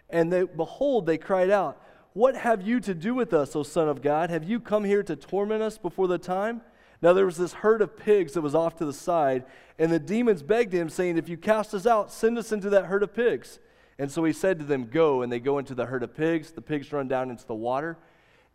And 0.09 0.33
they, 0.33 0.45
behold, 0.45 1.07
they 1.07 1.19
cried 1.19 1.51
out, 1.51 1.83
What 2.13 2.37
have 2.37 2.63
you 2.63 2.79
to 2.79 2.95
do 2.95 3.13
with 3.13 3.35
us, 3.35 3.57
O 3.57 3.65
Son 3.65 3.89
of 3.89 4.03
God? 4.03 4.31
Have 4.31 4.45
you 4.45 4.61
come 4.61 4.85
here 4.85 5.03
to 5.03 5.17
torment 5.17 5.65
us 5.65 5.79
before 5.79 6.07
the 6.07 6.19
time? 6.19 6.61
Now 7.03 7.13
there 7.13 7.27
was 7.27 7.37
this 7.37 7.53
herd 7.55 7.83
of 7.83 7.97
pigs 7.97 8.33
that 8.33 8.41
was 8.41 8.55
off 8.55 8.77
to 8.77 8.85
the 8.85 8.93
side, 8.93 9.45
and 9.79 9.93
the 9.93 9.99
demons 9.99 10.43
begged 10.43 10.73
him, 10.73 10.89
saying, 10.89 11.19
If 11.19 11.29
you 11.29 11.37
cast 11.37 11.75
us 11.75 11.87
out, 11.87 12.13
send 12.13 12.39
us 12.39 12.53
into 12.53 12.71
that 12.71 12.87
herd 12.87 13.03
of 13.03 13.15
pigs. 13.15 13.59
And 13.99 14.11
so 14.11 14.25
he 14.25 14.33
said 14.33 14.59
to 14.59 14.65
them, 14.65 14.87
Go. 14.87 15.23
And 15.23 15.31
they 15.31 15.41
go 15.41 15.59
into 15.59 15.75
the 15.75 15.87
herd 15.87 16.03
of 16.03 16.17
pigs. 16.17 16.51
The 16.51 16.63
pigs 16.63 16.93
run 16.93 17.09
down 17.09 17.31
into 17.31 17.47
the 17.47 17.55
water. 17.55 17.99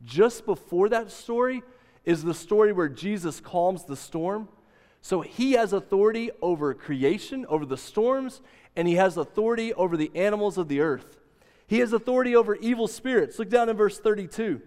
Just 0.04 0.46
before 0.46 0.90
that 0.90 1.12
story 1.12 1.62
is 2.06 2.24
the 2.24 2.34
story 2.34 2.72
where 2.72 2.90
Jesus 2.90 3.40
calms 3.40 3.86
the 3.86 3.96
storm. 3.96 4.48
So 5.02 5.22
he 5.22 5.54
has 5.54 5.72
authority 5.74 6.32
over 6.42 6.74
creation, 6.74 7.46
over 7.48 7.66
the 7.66 7.78
storms, 7.78 8.42
and 8.76 8.88
he 8.88 8.96
has 8.96 9.18
authority 9.18 9.74
over 9.74 9.96
the 9.96 10.12
animals 10.16 10.58
of 10.58 10.68
the 10.68 10.82
earth. 10.82 11.18
He 11.68 11.80
has 11.80 11.94
authority 11.94 12.36
over 12.36 12.56
evil 12.56 12.88
spirits. 12.88 13.40
Look 13.40 13.50
down 13.50 13.70
in 13.70 13.78
verse 13.78 14.00
32 14.00 14.62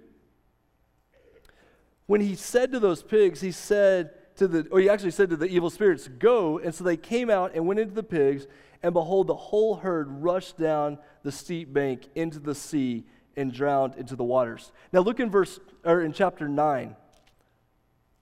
when 2.07 2.21
he 2.21 2.35
said 2.35 2.73
to 2.73 2.81
those 2.81 3.03
pigs, 3.03 3.41
he 3.41 3.53
said 3.53 4.11
to 4.37 4.49
the, 4.49 4.69
or 4.71 4.81
he 4.81 4.89
actually 4.89 5.11
said 5.11 5.31
to 5.31 5.37
the 5.37 5.47
evil 5.47 5.71
spirits, 5.71 6.09
Go. 6.09 6.59
And 6.59 6.75
so 6.75 6.85
they 6.85 6.97
came 6.97 7.31
out 7.31 7.53
and 7.55 7.67
went 7.67 7.81
into 7.81 7.95
the 7.95 8.03
pigs, 8.03 8.47
and 8.83 8.93
behold, 8.93 9.27
the 9.27 9.35
whole 9.35 9.77
herd 9.77 10.09
rushed 10.09 10.59
down 10.59 10.99
the 11.23 11.33
steep 11.33 11.73
bank 11.73 12.09
into 12.15 12.39
the 12.39 12.55
sea 12.55 13.05
and 13.37 13.53
drowned 13.53 13.95
into 13.97 14.17
the 14.17 14.25
waters. 14.25 14.73
Now 14.93 15.01
look 15.01 15.21
in 15.21 15.31
verse, 15.31 15.59
or 15.85 16.03
in 16.03 16.13
chapter 16.13 16.49
9, 16.49 16.97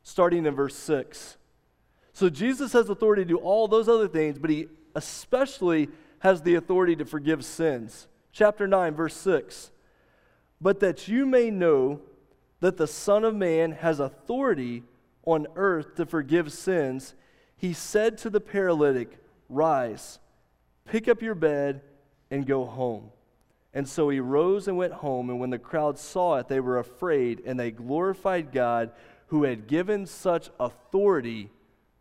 starting 0.03 0.47
in 0.47 0.55
verse 0.55 0.77
6. 0.77 1.37
So 2.13 2.29
Jesus 2.29 2.73
has 2.75 2.89
authority 2.89 3.23
to 3.23 3.29
do 3.29 3.37
all 3.39 3.67
those 3.67 3.89
other 3.89 4.09
things, 4.09 4.39
but 4.39 4.51
he 4.51 4.69
especially 4.95 5.89
has 6.21 6.43
the 6.43 6.55
authority 6.55 6.95
to 6.97 7.05
forgive 7.05 7.45
sins. 7.45 8.09
Chapter 8.33 8.69
9, 8.69 8.95
verse 8.95 9.17
6. 9.17 9.71
But 10.61 10.81
that 10.81 11.09
you 11.09 11.25
may 11.25 11.51
know 11.51 12.01
that 12.61 12.77
the 12.77 12.87
Son 12.87 13.25
of 13.25 13.35
Man 13.35 13.73
has 13.73 14.01
authority 14.01 14.83
on 15.25 15.47
earth 15.57 15.97
to 15.97 16.07
forgive 16.07 16.53
sins, 16.53 17.15
he 17.57 17.73
said 17.73 18.19
to 18.19 18.31
the 18.31 18.41
paralytic, 18.41 19.19
Rise, 19.49 20.19
pick 20.85 21.09
up 21.09 21.23
your 21.23 21.35
bed, 21.35 21.83
and 22.31 22.47
go 22.47 22.65
home. 22.65 23.11
And 23.73 23.89
so 23.89 24.09
he 24.09 24.21
rose 24.21 24.69
and 24.69 24.77
went 24.77 24.93
home, 24.95 25.31
and 25.31 25.41
when 25.41 25.51
the 25.51 25.59
crowd 25.59 25.99
saw 25.99 26.37
it, 26.37 26.49
they 26.49 26.61
were 26.61 26.79
afraid, 26.79 27.43
and 27.45 27.59
they 27.59 27.71
glorified 27.71 28.53
God 28.53 28.93
who 29.29 29.45
had 29.45 29.67
given 29.67 30.07
such 30.07 30.51
authority 30.59 31.51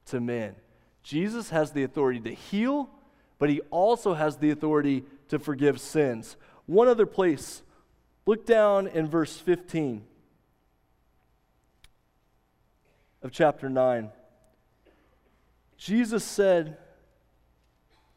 to 0.07 0.19
men. 0.19 0.55
Jesus 1.03 1.51
has 1.51 1.71
the 1.71 1.83
authority 1.83 2.19
to 2.21 2.33
heal, 2.33 2.89
but 3.37 3.49
he 3.49 3.61
also 3.69 4.15
has 4.15 4.37
the 4.37 4.49
authority 4.49 5.05
to 5.29 5.39
forgive 5.39 5.79
sins. 5.79 6.37
One 6.65 6.87
other 6.87 7.05
place, 7.05 7.61
look 8.25 8.45
down 8.45 8.87
in 8.87 9.07
verse 9.07 9.37
15 9.37 10.03
of 13.21 13.31
chapter 13.31 13.69
9. 13.69 14.09
Jesus 15.77 16.23
said 16.23 16.77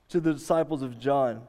to 0.09 0.21
the 0.21 0.33
disciples 0.33 0.83
of 0.83 0.99
John, 0.99 1.43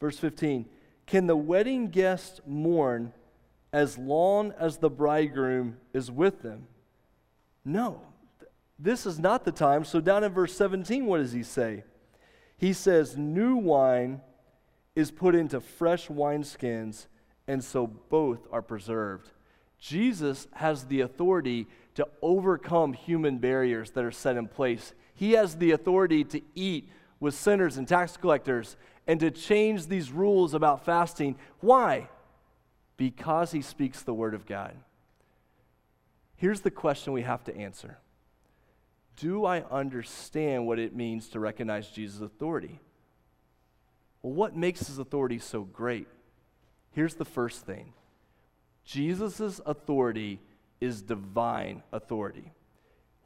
verse 0.00 0.18
15, 0.18 0.66
Can 1.06 1.26
the 1.26 1.36
wedding 1.36 1.88
guests 1.88 2.40
mourn 2.46 3.12
as 3.72 3.98
long 3.98 4.52
as 4.58 4.78
the 4.78 4.90
bridegroom 4.90 5.76
is 5.92 6.10
with 6.10 6.42
them? 6.42 6.66
No, 7.64 8.00
this 8.78 9.04
is 9.04 9.18
not 9.18 9.44
the 9.44 9.52
time. 9.52 9.84
So, 9.84 10.00
down 10.00 10.24
in 10.24 10.32
verse 10.32 10.56
17, 10.56 11.04
what 11.04 11.18
does 11.18 11.32
he 11.32 11.42
say? 11.42 11.84
He 12.56 12.72
says, 12.72 13.16
New 13.16 13.56
wine 13.56 14.22
is 14.96 15.10
put 15.10 15.34
into 15.34 15.60
fresh 15.60 16.08
wineskins, 16.08 17.06
and 17.46 17.62
so 17.62 17.86
both 17.86 18.46
are 18.50 18.62
preserved. 18.62 19.30
Jesus 19.78 20.46
has 20.54 20.84
the 20.84 21.00
authority 21.00 21.66
to 22.00 22.08
overcome 22.22 22.94
human 22.94 23.36
barriers 23.36 23.90
that 23.90 24.06
are 24.06 24.10
set 24.10 24.38
in 24.38 24.48
place. 24.48 24.94
He 25.14 25.32
has 25.32 25.56
the 25.56 25.72
authority 25.72 26.24
to 26.24 26.40
eat 26.54 26.88
with 27.20 27.34
sinners 27.34 27.76
and 27.76 27.86
tax 27.86 28.16
collectors 28.16 28.78
and 29.06 29.20
to 29.20 29.30
change 29.30 29.86
these 29.86 30.10
rules 30.10 30.54
about 30.54 30.86
fasting. 30.86 31.36
Why? 31.60 32.08
Because 32.96 33.52
he 33.52 33.60
speaks 33.60 34.00
the 34.00 34.14
word 34.14 34.32
of 34.32 34.46
God. 34.46 34.74
Here's 36.36 36.62
the 36.62 36.70
question 36.70 37.12
we 37.12 37.20
have 37.20 37.44
to 37.44 37.54
answer 37.54 37.98
Do 39.16 39.44
I 39.44 39.60
understand 39.70 40.66
what 40.66 40.78
it 40.78 40.96
means 40.96 41.28
to 41.28 41.38
recognize 41.38 41.90
Jesus' 41.90 42.22
authority? 42.22 42.80
Well, 44.22 44.32
what 44.32 44.56
makes 44.56 44.86
his 44.86 44.98
authority 44.98 45.38
so 45.38 45.64
great? 45.64 46.08
Here's 46.92 47.16
the 47.16 47.26
first 47.26 47.66
thing 47.66 47.92
Jesus' 48.86 49.60
authority 49.66 50.40
is 50.80 51.02
divine 51.02 51.82
authority. 51.92 52.52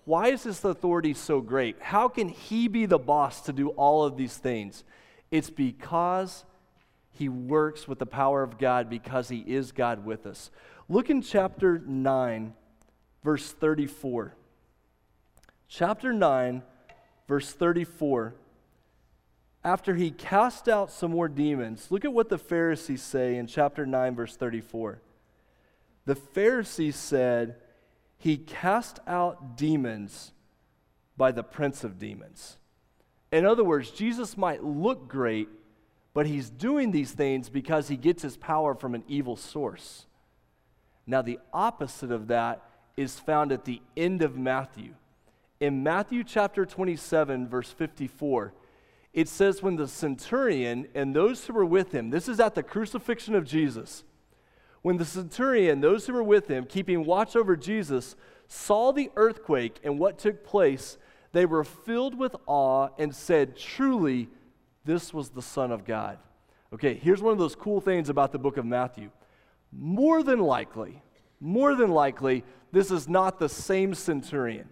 Why 0.05 0.29
is 0.29 0.43
this 0.43 0.65
authority 0.65 1.15
so 1.15 1.41
great? 1.41 1.81
How 1.81 2.09
can 2.09 2.29
he 2.29 2.69
be 2.69 2.87
the 2.87 2.99
boss 2.99 3.41
to 3.43 3.53
do 3.53 3.71
all 3.71 4.05
of 4.05 4.17
these 4.17 4.37
things? 4.37 4.85
It's 5.31 5.51
because 5.51 6.45
he 7.11 7.29
works 7.29 7.89
with 7.89 7.99
the 7.99 8.07
power 8.07 8.43
of 8.43 8.59
God 8.59 8.91
because 8.91 9.29
he 9.29 9.39
is 9.39 9.73
God 9.73 10.05
with 10.05 10.27
us. 10.27 10.51
Look 10.89 11.09
in 11.09 11.23
chapter 11.23 11.79
9, 11.79 12.53
verse 13.23 13.53
34. 13.53 14.35
Chapter 15.69 16.13
9, 16.13 16.63
verse 17.27 17.53
34. 17.53 18.35
After 19.63 19.95
he 19.95 20.11
cast 20.11 20.69
out 20.69 20.91
some 20.91 21.13
more 21.13 21.29
demons, 21.29 21.87
look 21.91 22.05
at 22.05 22.13
what 22.13 22.29
the 22.29 22.37
Pharisees 22.37 23.03
say 23.03 23.37
in 23.37 23.47
chapter 23.47 23.87
9, 23.87 24.15
verse 24.15 24.37
34. 24.37 25.01
The 26.07 26.15
Pharisees 26.15 26.97
said, 26.97 27.57
He 28.17 28.37
cast 28.37 29.01
out 29.07 29.57
demons 29.57 30.33
by 31.17 31.33
the 31.33 31.43
prince 31.43 31.85
of 31.85 31.99
demons. 31.99 32.59
In 33.33 33.47
other 33.47 33.65
words, 33.65 33.91
Jesus 33.91 34.37
might 34.37 34.63
look 34.63 35.09
great, 35.09 35.49
but 36.13 36.27
he's 36.27 36.51
doing 36.51 36.91
these 36.91 37.13
things 37.13 37.49
because 37.49 37.89
he 37.89 37.97
gets 37.97 38.23
his 38.23 38.37
power 38.37 38.75
from 38.75 38.95
an 38.95 39.05
evil 39.09 39.37
source. 39.37 40.07
Now, 41.07 41.23
the 41.23 41.39
opposite 41.53 42.13
of 42.13 42.29
that 42.29 42.63
is 42.97 43.19
found 43.19 43.53
at 43.53 43.65
the 43.65 43.83
end 43.97 44.23
of 44.23 44.37
Matthew. 44.37 44.95
In 45.61 45.83
Matthew 45.83 46.25
chapter 46.25 46.65
27, 46.65 47.49
verse 47.49 47.71
54, 47.71 48.55
it 49.13 49.29
says, 49.29 49.63
When 49.63 49.77
the 49.77 49.89
centurion 49.89 50.89
and 50.95 51.15
those 51.15 51.45
who 51.47 51.53
were 51.53 51.65
with 51.65 51.93
him, 51.93 52.11
this 52.11 52.29
is 52.29 52.41
at 52.41 52.55
the 52.55 52.63
crucifixion 52.63 53.35
of 53.35 53.45
Jesus, 53.45 54.05
when 54.85 54.99
the 54.99 55.05
centurion, 55.07 55.81
those 55.81 56.07
who 56.07 56.13
were 56.13 56.23
with 56.23 56.47
him, 56.47 56.67
keeping 56.67 57.07
watch 57.07 57.37
over 57.37 57.57
Jesus, 57.57 58.15
saw 58.49 58.93
the 58.93 59.11
earthquake 59.17 59.81
and 59.83 59.99
what 59.99 60.19
took 60.19 60.45
place, 60.45 60.99
they 61.33 61.47
were 61.47 61.65
filled 61.65 62.19
with 62.19 62.37
awe 62.45 62.91
and 62.99 63.17
said, 63.17 63.57
Truly, 63.57 64.29
this 64.85 65.15
was 65.15 65.31
the 65.31 65.41
Son 65.41 65.73
of 65.73 65.87
God. 65.87 66.19
Okay, 66.71 66.93
here's 67.03 67.23
one 67.23 67.33
of 67.33 67.39
those 67.39 67.57
cool 67.57 67.81
things 67.81 68.11
about 68.11 68.31
the 68.31 68.39
book 68.39 68.59
of 68.59 68.67
Matthew. 68.67 69.11
More 69.73 70.23
than 70.23 70.41
likely, 70.41 71.03
more 71.41 71.75
than 71.75 71.91
likely, 71.91 72.45
this 72.71 72.91
is 72.91 73.09
not 73.09 73.39
the 73.39 73.49
same 73.49 73.95
centurion. 73.95 74.69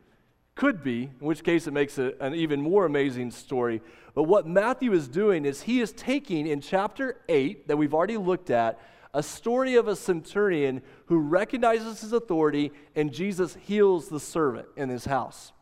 Could 0.56 0.84
be, 0.84 1.04
in 1.04 1.26
which 1.26 1.42
case 1.42 1.66
it 1.66 1.72
makes 1.72 1.96
an 1.96 2.34
even 2.34 2.60
more 2.60 2.84
amazing 2.84 3.30
story. 3.30 3.80
But 4.14 4.24
what 4.24 4.46
Matthew 4.46 4.92
is 4.92 5.08
doing 5.08 5.46
is 5.46 5.62
he 5.62 5.80
is 5.80 5.92
taking 5.94 6.46
in 6.46 6.60
chapter 6.60 7.16
8 7.30 7.66
that 7.68 7.78
we've 7.78 7.94
already 7.94 8.18
looked 8.18 8.50
at 8.50 8.78
a 9.14 9.22
story 9.22 9.74
of 9.74 9.88
a 9.88 9.96
centurion 9.96 10.82
who 11.06 11.18
recognizes 11.18 12.00
his 12.00 12.12
authority 12.12 12.72
and 12.96 13.12
Jesus 13.12 13.56
heals 13.60 14.08
the 14.08 14.20
servant 14.20 14.68
in 14.76 14.88
his 14.88 15.04
house. 15.04 15.52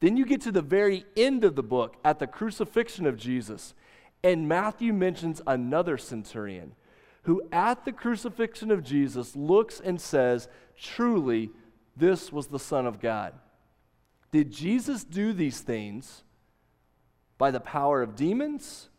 Then 0.00 0.16
you 0.16 0.24
get 0.24 0.40
to 0.42 0.52
the 0.52 0.62
very 0.62 1.04
end 1.16 1.44
of 1.44 1.54
the 1.54 1.62
book 1.62 1.96
at 2.04 2.18
the 2.18 2.26
crucifixion 2.26 3.06
of 3.06 3.16
Jesus, 3.16 3.74
and 4.22 4.48
Matthew 4.48 4.92
mentions 4.92 5.40
another 5.46 5.96
centurion 5.98 6.74
who, 7.22 7.42
at 7.50 7.84
the 7.84 7.92
crucifixion 7.92 8.70
of 8.70 8.84
Jesus, 8.84 9.34
looks 9.34 9.80
and 9.80 10.00
says, 10.00 10.48
Truly, 10.80 11.50
this 11.96 12.32
was 12.32 12.46
the 12.46 12.58
Son 12.58 12.86
of 12.86 13.00
God. 13.00 13.34
Did 14.30 14.52
Jesus 14.52 15.02
do 15.02 15.32
these 15.32 15.60
things 15.60 16.22
by 17.38 17.50
the 17.50 17.60
power 17.60 18.02
of 18.02 18.16
demons 18.16 18.90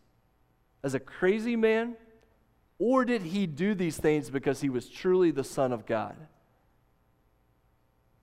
as 0.83 0.93
a 0.93 0.99
crazy 0.99 1.55
man? 1.55 1.95
Or 2.79 3.05
did 3.05 3.23
he 3.23 3.47
do 3.47 3.73
these 3.73 3.97
things 3.97 4.29
because 4.29 4.61
he 4.61 4.69
was 4.69 4.87
truly 4.87 5.31
the 5.31 5.43
Son 5.43 5.71
of 5.71 5.85
God? 5.85 6.15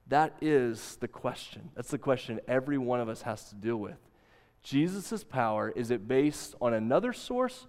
That 0.07 0.35
is 0.40 0.97
the 1.01 1.09
question. 1.09 1.71
That's 1.75 1.90
the 1.90 1.99
question 1.99 2.40
every 2.47 2.79
one 2.79 3.01
of 3.01 3.09
us 3.09 3.23
has 3.23 3.49
to 3.49 3.55
deal 3.55 3.79
with. 3.79 3.97
Jesus' 4.62 5.25
power, 5.25 5.71
is 5.71 5.90
it 5.90 6.07
based 6.07 6.55
on 6.61 6.73
another 6.73 7.12
source, 7.12 7.67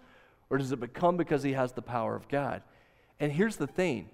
or 0.50 0.58
does 0.58 0.71
it 0.71 0.80
become 0.80 1.17
because 1.17 1.43
he 1.43 1.54
has 1.54 1.74
the 1.74 1.82
power 1.82 2.15
of 2.15 2.28
God? 2.28 2.62
And 3.19 3.32
here's 3.32 3.56
the 3.56 3.67
thing 3.67 4.10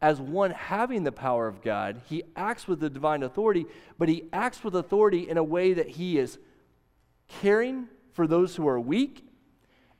as 0.00 0.20
one 0.20 0.50
having 0.50 1.04
the 1.04 1.12
power 1.12 1.46
of 1.48 1.62
God, 1.62 2.02
he 2.08 2.22
acts 2.36 2.68
with 2.68 2.80
the 2.80 2.90
divine 2.90 3.22
authority, 3.22 3.66
but 3.98 4.08
he 4.08 4.24
acts 4.32 4.62
with 4.62 4.74
authority 4.74 5.28
in 5.28 5.38
a 5.38 5.44
way 5.44 5.72
that 5.72 5.88
he 5.88 6.18
is 6.18 6.38
caring 7.28 7.88
for 8.12 8.26
those 8.26 8.56
who 8.56 8.68
are 8.68 8.78
weak 8.78 9.25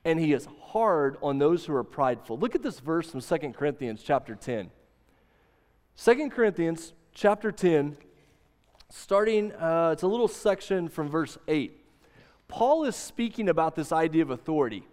and 0.06 0.20
he 0.20 0.32
is 0.32 0.46
hard 0.68 1.16
on 1.20 1.38
those 1.38 1.66
who 1.66 1.74
are 1.74 1.82
prideful. 1.82 2.38
Look 2.38 2.54
at 2.54 2.62
this 2.62 2.78
verse 2.78 3.10
from 3.10 3.20
2 3.20 3.50
Corinthians 3.50 4.04
chapter 4.04 4.36
10. 4.36 4.70
2 6.02 6.30
Corinthians 6.30 6.92
chapter 7.12 7.50
10, 7.50 7.96
starting, 8.88 9.50
uh, 9.54 9.90
it's 9.92 10.04
a 10.04 10.06
little 10.06 10.28
section 10.28 10.88
from 10.88 11.08
verse 11.08 11.36
8. 11.48 11.84
Paul 12.46 12.84
is 12.84 12.94
speaking 12.94 13.48
about 13.48 13.74
this 13.74 13.90
idea 13.90 14.22
of 14.22 14.30
authority. 14.30 14.86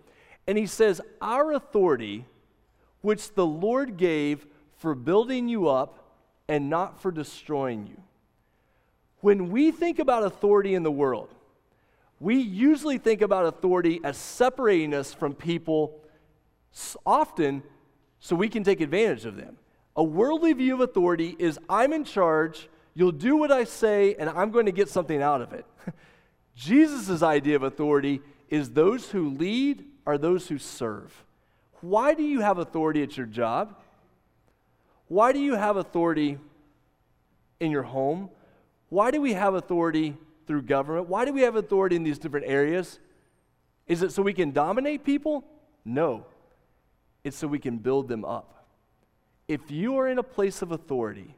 And 0.48 0.58
he 0.58 0.66
says, 0.66 1.00
Our 1.22 1.52
authority, 1.52 2.26
which 3.02 3.36
the 3.36 3.46
Lord 3.46 3.98
gave 3.98 4.48
for 4.78 4.96
building 4.96 5.48
you 5.48 5.70
up 5.70 6.16
and 6.48 6.72
not 6.72 7.00
for 7.00 7.12
destroying 7.12 7.86
you. 7.86 8.02
When 9.20 9.52
we 9.52 9.70
think 9.70 10.00
about 10.00 10.24
authority 10.24 10.74
in 10.74 10.82
the 10.82 10.92
world, 10.92 11.36
we 12.24 12.38
usually 12.38 12.98
think 12.98 13.22
about 13.22 13.46
authority 13.46 14.00
as 14.02 14.16
separating 14.16 14.94
us 14.94 15.14
from 15.14 15.34
people 15.34 16.00
often 17.06 17.62
so 18.22 18.34
we 18.34 18.48
can 18.48 18.64
take 18.64 18.80
advantage 18.80 19.26
of 19.26 19.36
them. 19.36 19.58
A 19.98 20.04
worldly 20.04 20.54
view 20.54 20.74
of 20.76 20.80
authority 20.80 21.36
is 21.38 21.60
I'm 21.68 21.92
in 21.92 22.06
charge, 22.06 22.70
you'll 22.96 23.12
do 23.12 23.36
what 23.36 23.52
I 23.52 23.66
say, 23.66 24.16
and 24.16 24.30
I'm 24.30 24.52
going 24.52 24.68
to 24.68 24.72
get 24.72 24.88
something 24.88 25.22
out 25.22 25.42
of 25.42 25.52
it. 25.52 25.66
Jesus' 26.56 27.22
idea 27.22 27.58
of 27.58 27.64
authority 27.64 28.22
is 28.48 28.70
those 28.70 29.10
who 29.10 29.32
lead 29.32 29.84
are 30.08 30.18
those 30.18 30.48
who 30.48 30.58
serve. 30.58 31.26
Why 31.82 32.14
do 32.14 32.24
you 32.24 32.40
have 32.40 32.58
authority 32.58 33.04
at 33.04 33.18
your 33.18 33.26
job? 33.26 33.76
Why 35.10 35.34
do 35.34 35.40
you 35.40 35.56
have 35.56 35.76
authority 35.76 36.38
in 37.60 37.70
your 37.70 37.84
home? 37.84 38.30
Why 38.88 39.12
do 39.12 39.20
we 39.20 39.34
have 39.34 39.56
authority 39.56 40.16
through 40.46 40.64
government? 40.64 41.08
Why 41.08 41.26
do 41.26 41.34
we 41.34 41.42
have 41.42 41.56
authority 41.56 41.96
in 41.96 42.04
these 42.04 42.20
different 42.20 42.48
areas? 42.48 43.00
Is 43.88 44.02
it 44.02 44.12
so 44.12 44.22
we 44.22 44.34
can 44.34 44.52
dominate 44.52 45.04
people? 45.04 45.44
No. 45.86 46.26
It's 47.24 47.38
so 47.38 47.48
we 47.48 47.60
can 47.60 47.78
build 47.78 48.08
them 48.08 48.26
up. 48.26 48.68
If 49.48 49.72
you 49.72 49.98
are 49.98 50.08
in 50.08 50.20
a 50.20 50.24
place 50.24 50.62
of 50.62 50.72
authority, 50.72 51.36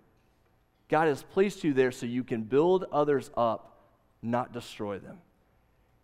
God 0.88 1.08
has 1.08 1.24
placed 1.24 1.63
you 1.63 1.74
there 1.74 1.91
so 1.91 2.06
you 2.06 2.24
can 2.24 2.44
build 2.44 2.86
others 2.91 3.32
up, 3.36 3.80
not 4.22 4.54
destroy 4.54 5.00
them. 5.00 5.18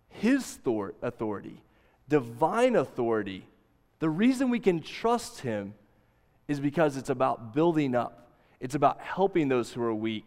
His 0.09 0.59
authority, 1.01 1.61
divine 2.09 2.75
authority, 2.75 3.47
the 3.99 4.09
reason 4.09 4.49
we 4.49 4.59
can 4.59 4.81
trust 4.81 5.41
Him 5.41 5.73
is 6.47 6.59
because 6.59 6.97
it's 6.97 7.09
about 7.09 7.53
building 7.53 7.95
up, 7.95 8.31
it's 8.59 8.75
about 8.75 8.99
helping 8.99 9.47
those 9.47 9.71
who 9.71 9.81
are 9.83 9.93
weak 9.93 10.25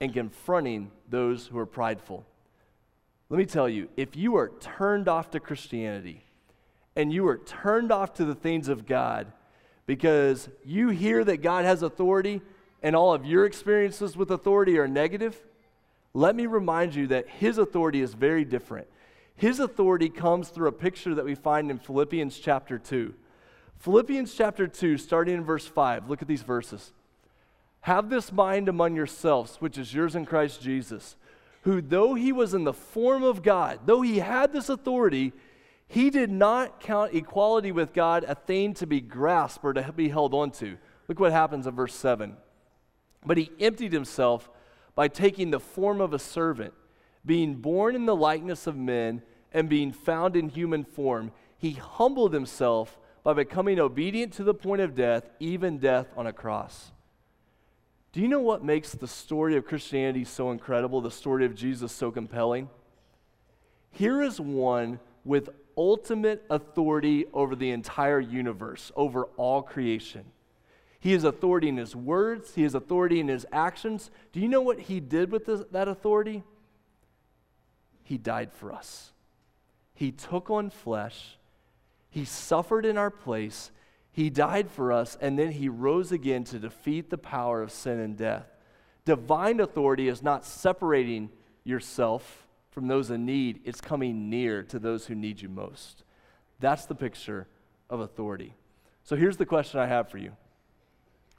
and 0.00 0.12
confronting 0.12 0.90
those 1.08 1.46
who 1.46 1.58
are 1.58 1.66
prideful. 1.66 2.24
Let 3.28 3.38
me 3.38 3.46
tell 3.46 3.68
you, 3.68 3.88
if 3.96 4.16
you 4.16 4.36
are 4.36 4.52
turned 4.60 5.08
off 5.08 5.30
to 5.32 5.40
Christianity 5.40 6.24
and 6.96 7.12
you 7.12 7.26
are 7.28 7.38
turned 7.38 7.92
off 7.92 8.14
to 8.14 8.24
the 8.24 8.34
things 8.34 8.68
of 8.68 8.86
God, 8.86 9.32
because 9.86 10.48
you 10.64 10.90
hear 10.90 11.24
that 11.24 11.38
God 11.38 11.64
has 11.64 11.82
authority 11.82 12.42
and 12.82 12.94
all 12.94 13.12
of 13.12 13.26
your 13.26 13.44
experiences 13.44 14.16
with 14.16 14.30
authority 14.30 14.78
are 14.78 14.86
negative, 14.88 15.36
let 16.14 16.36
me 16.36 16.46
remind 16.46 16.94
you 16.94 17.06
that 17.08 17.28
His 17.28 17.58
authority 17.58 18.00
is 18.00 18.14
very 18.14 18.44
different. 18.44 18.86
His 19.34 19.60
authority 19.60 20.08
comes 20.08 20.48
through 20.48 20.68
a 20.68 20.72
picture 20.72 21.14
that 21.14 21.24
we 21.24 21.34
find 21.34 21.70
in 21.70 21.78
Philippians 21.78 22.38
chapter 22.38 22.78
2. 22.78 23.14
Philippians 23.78 24.34
chapter 24.34 24.66
2, 24.66 24.98
starting 24.98 25.34
in 25.34 25.44
verse 25.44 25.66
5, 25.66 26.10
look 26.10 26.22
at 26.22 26.28
these 26.28 26.42
verses. 26.42 26.92
Have 27.82 28.10
this 28.10 28.32
mind 28.32 28.68
among 28.68 28.96
yourselves, 28.96 29.56
which 29.56 29.78
is 29.78 29.94
yours 29.94 30.14
in 30.14 30.26
Christ 30.26 30.60
Jesus, 30.60 31.16
who, 31.62 31.80
though 31.80 32.14
he 32.14 32.32
was 32.32 32.54
in 32.54 32.64
the 32.64 32.72
form 32.72 33.22
of 33.22 33.42
God, 33.42 33.80
though 33.86 34.02
he 34.02 34.18
had 34.18 34.52
this 34.52 34.68
authority, 34.68 35.32
he 35.86 36.10
did 36.10 36.30
not 36.30 36.80
count 36.80 37.14
equality 37.14 37.72
with 37.72 37.94
God 37.94 38.24
a 38.24 38.34
thing 38.34 38.74
to 38.74 38.86
be 38.86 39.00
grasped 39.00 39.64
or 39.64 39.72
to 39.72 39.92
be 39.92 40.08
held 40.08 40.34
onto. 40.34 40.76
Look 41.08 41.18
what 41.18 41.32
happens 41.32 41.66
in 41.66 41.74
verse 41.74 41.94
7. 41.94 42.36
But 43.24 43.38
he 43.38 43.50
emptied 43.58 43.92
himself 43.92 44.50
by 44.94 45.08
taking 45.08 45.50
the 45.50 45.60
form 45.60 46.00
of 46.00 46.12
a 46.12 46.18
servant, 46.18 46.74
being 47.24 47.54
born 47.54 47.94
in 47.94 48.04
the 48.04 48.16
likeness 48.16 48.66
of 48.66 48.76
men, 48.76 49.22
and 49.52 49.68
being 49.68 49.92
found 49.92 50.36
in 50.36 50.50
human 50.50 50.84
form. 50.84 51.32
He 51.56 51.72
humbled 51.72 52.34
himself 52.34 52.98
by 53.24 53.32
becoming 53.32 53.80
obedient 53.80 54.32
to 54.34 54.44
the 54.44 54.54
point 54.54 54.82
of 54.82 54.94
death, 54.94 55.30
even 55.40 55.78
death 55.78 56.08
on 56.16 56.26
a 56.26 56.32
cross. 56.32 56.92
Do 58.12 58.20
you 58.20 58.28
know 58.28 58.40
what 58.40 58.64
makes 58.64 58.92
the 58.92 59.08
story 59.08 59.56
of 59.56 59.66
Christianity 59.66 60.24
so 60.24 60.50
incredible, 60.50 61.00
the 61.00 61.10
story 61.10 61.44
of 61.44 61.54
Jesus 61.54 61.92
so 61.92 62.10
compelling? 62.10 62.70
Here 63.90 64.22
is 64.22 64.40
one 64.40 64.98
with 65.24 65.50
ultimate 65.76 66.44
authority 66.50 67.26
over 67.32 67.54
the 67.54 67.70
entire 67.70 68.20
universe, 68.20 68.90
over 68.96 69.24
all 69.36 69.62
creation. 69.62 70.24
He 71.00 71.12
has 71.12 71.22
authority 71.22 71.68
in 71.68 71.76
his 71.76 71.94
words, 71.94 72.54
he 72.54 72.64
has 72.64 72.74
authority 72.74 73.20
in 73.20 73.28
his 73.28 73.46
actions. 73.52 74.10
Do 74.32 74.40
you 74.40 74.48
know 74.48 74.62
what 74.62 74.80
he 74.80 74.98
did 74.98 75.30
with 75.30 75.46
this, 75.46 75.62
that 75.70 75.86
authority? 75.86 76.42
He 78.02 78.18
died 78.18 78.52
for 78.52 78.72
us. 78.72 79.12
He 79.94 80.10
took 80.10 80.50
on 80.50 80.70
flesh, 80.70 81.36
he 82.10 82.24
suffered 82.24 82.84
in 82.86 82.96
our 82.96 83.10
place, 83.10 83.70
he 84.18 84.30
died 84.30 84.68
for 84.68 84.92
us, 84.92 85.16
and 85.20 85.38
then 85.38 85.52
he 85.52 85.68
rose 85.68 86.10
again 86.10 86.42
to 86.42 86.58
defeat 86.58 87.08
the 87.08 87.16
power 87.16 87.62
of 87.62 87.70
sin 87.70 88.00
and 88.00 88.16
death. 88.16 88.48
Divine 89.04 89.60
authority 89.60 90.08
is 90.08 90.24
not 90.24 90.44
separating 90.44 91.30
yourself 91.62 92.48
from 92.72 92.88
those 92.88 93.12
in 93.12 93.24
need, 93.24 93.60
it's 93.64 93.80
coming 93.80 94.28
near 94.28 94.64
to 94.64 94.80
those 94.80 95.06
who 95.06 95.14
need 95.14 95.40
you 95.40 95.48
most. 95.48 96.02
That's 96.58 96.84
the 96.84 96.96
picture 96.96 97.46
of 97.88 98.00
authority. 98.00 98.56
So 99.04 99.14
here's 99.14 99.36
the 99.36 99.46
question 99.46 99.78
I 99.78 99.86
have 99.86 100.08
for 100.08 100.18
you 100.18 100.32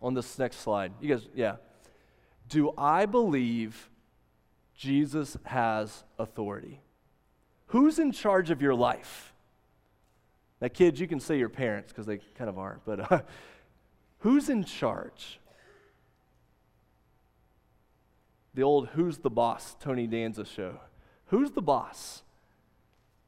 on 0.02 0.14
this 0.14 0.40
next 0.40 0.62
slide. 0.62 0.94
You 1.02 1.10
guys, 1.10 1.28
yeah. 1.36 1.58
Do 2.48 2.72
I 2.78 3.06
believe 3.08 3.90
Jesus 4.74 5.36
has 5.44 6.06
authority? 6.18 6.80
Who's 7.66 8.00
in 8.00 8.14
charge 8.14 8.50
of 8.52 8.62
your 8.62 8.74
life? 8.74 9.34
Now, 10.62 10.68
kids, 10.68 11.00
you 11.00 11.08
can 11.08 11.20
say 11.20 11.38
your 11.38 11.50
parents 11.50 11.92
because 11.92 12.06
they 12.06 12.20
kind 12.38 12.50
of 12.50 12.58
are, 12.58 12.80
but 12.86 13.12
uh, 13.12 13.22
who's 14.20 14.50
in 14.50 14.64
charge? 14.64 15.40
The 18.54 18.64
old 18.64 18.90
Who's 18.90 19.20
the 19.20 19.30
Boss 19.30 19.76
Tony 19.80 20.08
Danza 20.08 20.44
show. 20.44 20.80
Who's 21.28 21.52
the 21.52 21.62
boss? 21.62 22.24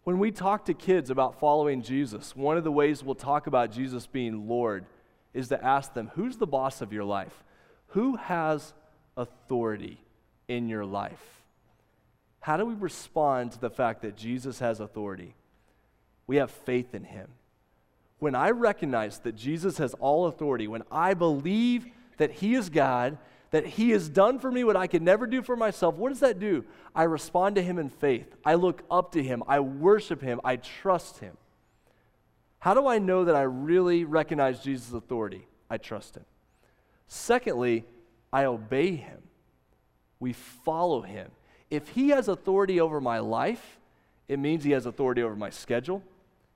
When 0.04 0.18
we 0.18 0.32
talk 0.32 0.66
to 0.66 0.74
kids 0.74 1.10
about 1.10 1.40
following 1.40 1.84
Jesus, 1.84 2.36
one 2.36 2.58
of 2.58 2.64
the 2.64 2.72
ways 2.72 3.04
we'll 3.04 3.16
talk 3.16 3.46
about 3.46 3.72
Jesus 3.72 4.08
being 4.08 4.48
Lord 4.48 4.86
is 5.34 5.50
to 5.50 5.64
ask 5.64 5.94
them, 5.94 6.12
Who's 6.16 6.38
the 6.38 6.48
boss 6.48 6.82
of 6.82 6.92
your 6.92 7.04
life? 7.04 7.44
Who 7.90 8.16
has 8.16 8.74
authority 9.16 10.04
in 10.48 10.68
your 10.68 10.86
life? 10.86 11.44
How 12.40 12.58
do 12.58 12.66
we 12.66 12.74
respond 12.74 13.52
to 13.52 13.60
the 13.60 13.70
fact 13.70 14.02
that 14.02 14.18
Jesus 14.18 14.60
has 14.60 14.80
authority? 14.80 15.36
We 16.32 16.38
have 16.38 16.50
faith 16.50 16.96
in 16.96 17.04
him. 17.04 17.28
When 18.20 18.36
I 18.36 18.52
recognize 18.52 19.20
that 19.20 19.36
Jesus 19.36 19.80
has 19.80 19.94
all 19.96 20.28
authority, 20.28 20.66
when 20.66 20.84
I 20.90 21.14
believe 21.14 21.88
that 22.16 22.32
He 22.32 22.54
is 22.54 22.70
God, 22.70 23.18
that 23.50 23.66
He 23.66 23.90
has 23.90 24.08
done 24.08 24.40
for 24.40 24.50
me 24.50 24.64
what 24.64 24.78
I 24.78 24.88
could 24.88 25.02
never 25.02 25.28
do 25.28 25.42
for 25.42 25.58
myself, 25.58 25.96
what 25.96 26.08
does 26.08 26.22
that 26.22 26.40
do? 26.40 26.64
I 26.96 27.04
respond 27.04 27.56
to 27.56 27.62
Him 27.62 27.78
in 27.78 27.90
faith. 27.90 28.34
I 28.46 28.54
look 28.54 28.82
up 28.90 29.12
to 29.12 29.22
Him. 29.22 29.44
I 29.46 29.60
worship 29.60 30.22
Him. 30.22 30.40
I 30.42 30.56
trust 30.56 31.20
Him. 31.20 31.36
How 32.60 32.74
do 32.76 32.88
I 32.88 32.98
know 32.98 33.26
that 33.26 33.36
I 33.36 33.42
really 33.42 34.06
recognize 34.06 34.64
Jesus' 34.64 34.94
authority? 34.94 35.46
I 35.70 35.80
trust 35.80 36.16
Him. 36.16 36.24
Secondly, 37.10 37.84
I 38.32 38.46
obey 38.46 38.96
Him. 38.96 39.20
We 40.22 40.32
follow 40.32 41.02
Him. 41.02 41.30
If 41.70 41.90
He 41.90 42.08
has 42.12 42.30
authority 42.30 42.80
over 42.80 43.02
my 43.02 43.20
life, 43.20 43.82
it 44.30 44.40
means 44.40 44.64
He 44.64 44.72
has 44.72 44.86
authority 44.86 45.22
over 45.24 45.36
my 45.36 45.50
schedule, 45.50 46.02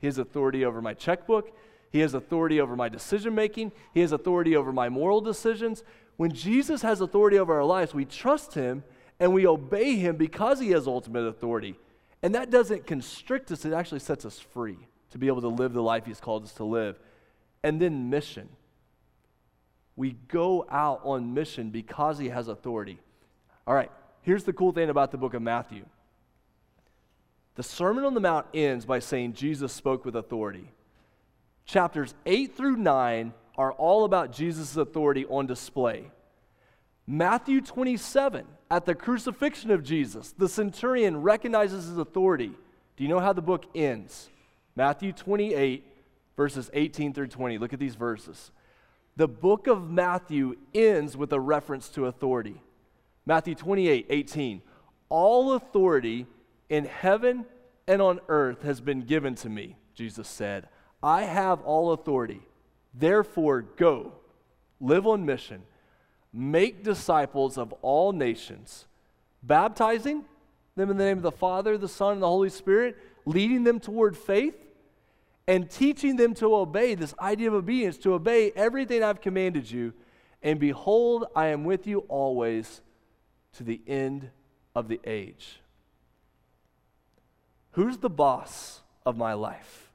He 0.06 0.08
has 0.08 0.20
authority 0.20 0.64
over 0.64 0.84
my 0.84 0.94
checkbook, 0.94 1.52
He 1.90 2.02
has 2.02 2.14
authority 2.14 2.62
over 2.62 2.76
my 2.76 2.90
decision 2.90 3.34
making, 3.34 3.72
He 3.92 4.02
has 4.02 4.12
authority 4.12 4.56
over 4.56 4.72
my 4.72 4.88
moral 4.88 5.20
decisions. 5.20 5.84
When 6.18 6.32
Jesus 6.32 6.84
has 6.84 7.02
authority 7.02 7.40
over 7.40 7.56
our 7.56 7.64
lives, 7.64 7.92
we 7.92 8.06
trust 8.06 8.54
Him 8.54 8.84
and 9.20 9.34
we 9.34 9.48
obey 9.48 9.96
Him 9.96 10.16
because 10.16 10.60
He 10.60 10.70
has 10.70 10.86
ultimate 10.86 11.24
authority. 11.24 11.80
And 12.22 12.36
that 12.36 12.52
doesn't 12.52 12.86
constrict 12.86 13.52
us, 13.52 13.66
it 13.66 13.74
actually 13.74 14.00
sets 14.00 14.26
us 14.26 14.38
free 14.38 14.78
to 15.10 15.18
be 15.18 15.26
able 15.26 15.42
to 15.42 15.48
live 15.48 15.74
the 15.74 15.82
life 15.82 16.06
He's 16.06 16.20
called 16.20 16.44
us 16.44 16.54
to 16.54 16.66
live. 16.66 17.00
And 17.64 17.82
then 17.82 18.12
mission. 18.12 18.48
We 19.96 20.18
go 20.28 20.68
out 20.70 21.02
on 21.04 21.34
mission 21.34 21.72
because 21.72 22.20
He 22.20 22.30
has 22.30 22.48
authority. 22.48 23.00
All 23.66 23.74
right, 23.74 23.90
here's 24.22 24.44
the 24.44 24.54
cool 24.54 24.72
thing 24.72 24.92
about 24.92 25.10
the 25.10 25.18
book 25.18 25.34
of 25.34 25.42
Matthew 25.42 25.84
the 27.56 27.64
Sermon 27.64 28.04
on 28.04 28.14
the 28.14 28.20
Mount 28.20 28.46
ends 28.54 28.86
by 28.86 29.00
saying 29.00 29.34
Jesus 29.34 29.72
spoke 29.72 30.06
with 30.06 30.16
authority. 30.16 30.72
Chapters 31.66 32.14
8 32.26 32.56
through 32.56 32.76
9 32.76 33.34
are 33.58 33.72
all 33.74 34.04
about 34.04 34.32
Jesus' 34.32 34.76
authority 34.76 35.26
on 35.26 35.48
display. 35.48 36.12
Matthew 37.08 37.62
27, 37.62 38.46
at 38.70 38.86
the 38.86 38.96
crucifixion 38.96 39.72
of 39.72 39.84
Jesus, 39.84 40.34
the 40.38 40.50
centurion 40.50 41.22
recognizes 41.22 41.88
his 41.88 41.98
authority. 41.98 42.52
Do 42.98 43.04
you 43.04 43.10
know 43.10 43.20
how 43.20 43.34
the 43.34 43.42
book 43.42 43.66
ends? 43.74 44.30
Matthew 44.76 45.14
28, 45.14 45.86
verses 46.36 46.70
18 46.74 47.14
through 47.14 47.28
20. 47.28 47.58
Look 47.58 47.74
at 47.74 47.80
these 47.80 47.96
verses. 47.96 48.52
The 49.16 49.28
book 49.28 49.68
of 49.68 49.90
Matthew 49.90 50.56
ends 50.74 51.16
with 51.16 51.32
a 51.32 51.40
reference 51.40 51.88
to 51.90 52.08
authority. 52.08 52.62
Matthew 53.26 53.56
28, 53.56 54.08
18. 54.10 54.62
All 55.08 55.54
authority 55.54 56.26
in 56.70 56.86
heaven 56.86 57.46
and 57.88 58.02
on 58.02 58.20
earth 58.28 58.64
has 58.64 58.82
been 58.82 59.02
given 59.02 59.36
to 59.36 59.50
me, 59.50 59.76
Jesus 59.94 60.28
said. 60.28 60.68
I 61.02 61.24
have 61.24 61.62
all 61.62 61.92
authority. 61.92 62.42
Therefore, 62.94 63.62
go, 63.62 64.14
live 64.80 65.06
on 65.06 65.26
mission, 65.26 65.64
make 66.34 66.84
disciples 66.84 67.58
of 67.58 67.74
all 67.82 68.12
nations, 68.12 68.86
baptizing 69.44 70.26
them 70.76 70.90
in 70.90 70.98
the 70.98 71.04
name 71.04 71.18
of 71.18 71.24
the 71.24 71.32
Father, 71.32 71.78
the 71.78 71.88
Son, 71.88 72.14
and 72.14 72.22
the 72.22 72.28
Holy 72.28 72.50
Spirit, 72.50 72.98
leading 73.26 73.64
them 73.64 73.80
toward 73.80 74.18
faith, 74.18 74.56
and 75.48 75.70
teaching 75.70 76.16
them 76.16 76.34
to 76.34 76.56
obey 76.56 76.96
this 76.96 77.14
idea 77.20 77.48
of 77.48 77.54
obedience, 77.54 77.98
to 78.00 78.14
obey 78.14 78.52
everything 78.56 79.04
I've 79.04 79.22
commanded 79.22 79.70
you. 79.70 79.94
And 80.42 80.60
behold, 80.60 81.26
I 81.36 81.48
am 81.48 81.64
with 81.64 81.86
you 81.86 82.00
always 82.08 82.82
to 83.54 83.64
the 83.64 83.82
end 83.88 84.30
of 84.76 84.88
the 84.88 85.00
age. 85.06 85.60
Who's 87.76 87.98
the 87.98 88.10
boss 88.10 88.80
of 89.06 89.18
my 89.18 89.34
life? 89.34 89.92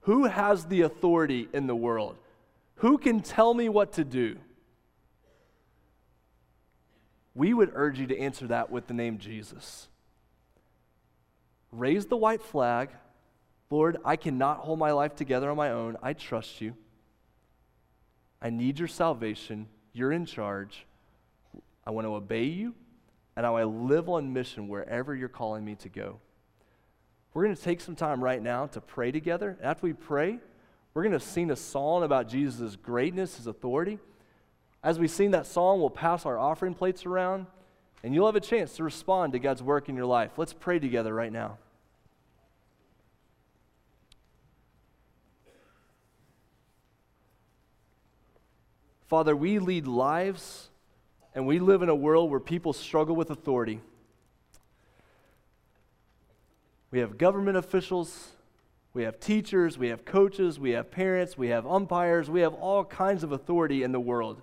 Who 0.00 0.24
has 0.24 0.64
the 0.64 0.80
authority 0.80 1.48
in 1.52 1.68
the 1.68 1.76
world? 1.76 2.16
Who 2.76 2.98
can 2.98 3.20
tell 3.20 3.54
me 3.54 3.68
what 3.68 3.92
to 3.92 4.04
do? 4.04 4.38
We 7.32 7.54
would 7.54 7.70
urge 7.74 8.00
you 8.00 8.08
to 8.08 8.18
answer 8.18 8.48
that 8.48 8.72
with 8.72 8.88
the 8.88 8.94
name 8.94 9.18
Jesus. 9.18 9.86
Raise 11.70 12.06
the 12.06 12.16
white 12.16 12.42
flag. 12.42 12.88
Lord, 13.70 13.98
I 14.04 14.16
cannot 14.16 14.58
hold 14.58 14.80
my 14.80 14.90
life 14.90 15.14
together 15.14 15.48
on 15.48 15.56
my 15.56 15.70
own. 15.70 15.96
I 16.02 16.12
trust 16.12 16.60
you. 16.60 16.74
I 18.42 18.50
need 18.50 18.80
your 18.80 18.88
salvation. 18.88 19.68
You're 19.92 20.10
in 20.10 20.26
charge. 20.26 20.86
I 21.86 21.92
want 21.92 22.08
to 22.08 22.14
obey 22.14 22.46
you, 22.46 22.74
and 23.36 23.46
I 23.46 23.50
want 23.50 23.62
to 23.62 23.68
live 23.68 24.08
on 24.08 24.32
mission 24.32 24.66
wherever 24.66 25.14
you're 25.14 25.28
calling 25.28 25.64
me 25.64 25.76
to 25.76 25.88
go. 25.88 26.18
We're 27.32 27.44
going 27.44 27.56
to 27.56 27.62
take 27.62 27.80
some 27.80 27.94
time 27.94 28.22
right 28.22 28.42
now 28.42 28.66
to 28.66 28.80
pray 28.80 29.12
together. 29.12 29.56
After 29.62 29.86
we 29.86 29.92
pray, 29.92 30.38
we're 30.94 31.02
going 31.02 31.12
to 31.12 31.20
sing 31.20 31.50
a 31.50 31.56
song 31.56 32.02
about 32.02 32.28
Jesus' 32.28 32.74
greatness, 32.76 33.36
his 33.36 33.46
authority. 33.46 33.98
As 34.82 34.98
we 34.98 35.06
sing 35.06 35.30
that 35.32 35.46
song, 35.46 35.78
we'll 35.78 35.90
pass 35.90 36.26
our 36.26 36.38
offering 36.38 36.74
plates 36.74 37.06
around, 37.06 37.46
and 38.02 38.14
you'll 38.14 38.26
have 38.26 38.36
a 38.36 38.40
chance 38.40 38.74
to 38.76 38.84
respond 38.84 39.32
to 39.34 39.38
God's 39.38 39.62
work 39.62 39.88
in 39.88 39.94
your 39.94 40.06
life. 40.06 40.32
Let's 40.38 40.52
pray 40.52 40.78
together 40.78 41.14
right 41.14 41.32
now. 41.32 41.58
Father, 49.06 49.34
we 49.34 49.58
lead 49.58 49.88
lives 49.88 50.68
and 51.34 51.44
we 51.44 51.58
live 51.58 51.82
in 51.82 51.88
a 51.88 51.94
world 51.94 52.30
where 52.30 52.38
people 52.38 52.72
struggle 52.72 53.16
with 53.16 53.30
authority. 53.30 53.80
We 56.90 56.98
have 57.00 57.18
government 57.18 57.56
officials, 57.56 58.30
we 58.92 59.04
have 59.04 59.20
teachers, 59.20 59.78
we 59.78 59.88
have 59.88 60.04
coaches, 60.04 60.58
we 60.58 60.70
have 60.70 60.90
parents, 60.90 61.38
we 61.38 61.48
have 61.48 61.66
umpires, 61.66 62.28
we 62.28 62.40
have 62.40 62.54
all 62.54 62.84
kinds 62.84 63.22
of 63.22 63.30
authority 63.32 63.82
in 63.82 63.92
the 63.92 64.00
world. 64.00 64.42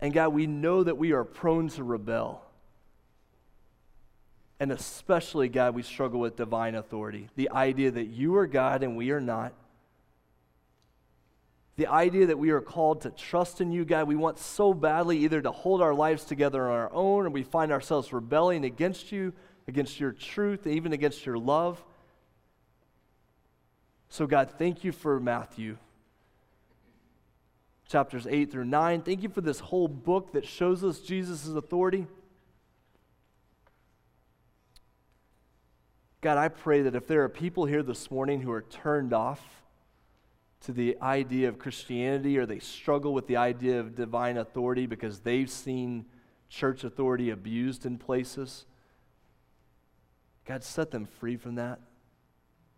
And 0.00 0.12
God, 0.12 0.28
we 0.28 0.46
know 0.46 0.84
that 0.84 0.98
we 0.98 1.12
are 1.12 1.24
prone 1.24 1.68
to 1.70 1.82
rebel. 1.82 2.44
And 4.60 4.72
especially, 4.72 5.48
God, 5.48 5.74
we 5.74 5.82
struggle 5.82 6.20
with 6.20 6.36
divine 6.36 6.74
authority 6.74 7.28
the 7.36 7.50
idea 7.50 7.90
that 7.90 8.06
you 8.06 8.36
are 8.36 8.46
God 8.46 8.82
and 8.82 8.96
we 8.96 9.10
are 9.10 9.20
not. 9.20 9.52
The 11.76 11.86
idea 11.86 12.26
that 12.26 12.38
we 12.38 12.50
are 12.50 12.60
called 12.60 13.02
to 13.02 13.10
trust 13.10 13.60
in 13.60 13.70
you, 13.70 13.84
God. 13.84 14.08
We 14.08 14.16
want 14.16 14.40
so 14.40 14.74
badly 14.74 15.18
either 15.18 15.40
to 15.40 15.52
hold 15.52 15.80
our 15.80 15.94
lives 15.94 16.24
together 16.24 16.64
on 16.64 16.72
our 16.72 16.92
own 16.92 17.26
or 17.26 17.30
we 17.30 17.44
find 17.44 17.70
ourselves 17.70 18.12
rebelling 18.12 18.64
against 18.64 19.12
you 19.12 19.32
against 19.68 20.00
your 20.00 20.12
truth, 20.12 20.66
even 20.66 20.92
against 20.92 21.24
your 21.24 21.38
love. 21.38 21.84
So, 24.08 24.26
God, 24.26 24.50
thank 24.58 24.82
you 24.82 24.90
for 24.90 25.20
Matthew 25.20 25.76
chapters 27.88 28.26
8 28.26 28.50
through 28.50 28.66
9. 28.66 29.02
Thank 29.02 29.22
you 29.22 29.28
for 29.28 29.40
this 29.40 29.60
whole 29.60 29.88
book 29.88 30.32
that 30.32 30.46
shows 30.46 30.84
us 30.84 31.00
Jesus' 31.00 31.46
authority. 31.48 32.06
God, 36.20 36.36
I 36.36 36.48
pray 36.48 36.82
that 36.82 36.94
if 36.94 37.06
there 37.06 37.22
are 37.22 37.28
people 37.28 37.64
here 37.64 37.82
this 37.82 38.10
morning 38.10 38.42
who 38.42 38.50
are 38.50 38.62
turned 38.62 39.12
off 39.12 39.62
to 40.62 40.72
the 40.72 40.96
idea 41.00 41.48
of 41.48 41.58
Christianity 41.58 42.36
or 42.36 42.44
they 42.44 42.58
struggle 42.58 43.14
with 43.14 43.26
the 43.26 43.36
idea 43.36 43.80
of 43.80 43.94
divine 43.94 44.36
authority 44.36 44.86
because 44.86 45.20
they've 45.20 45.48
seen 45.48 46.04
church 46.48 46.84
authority 46.84 47.30
abused 47.30 47.86
in 47.86 47.96
places, 47.96 48.66
God, 50.48 50.64
set 50.64 50.90
them 50.90 51.04
free 51.04 51.36
from 51.36 51.56
that. 51.56 51.78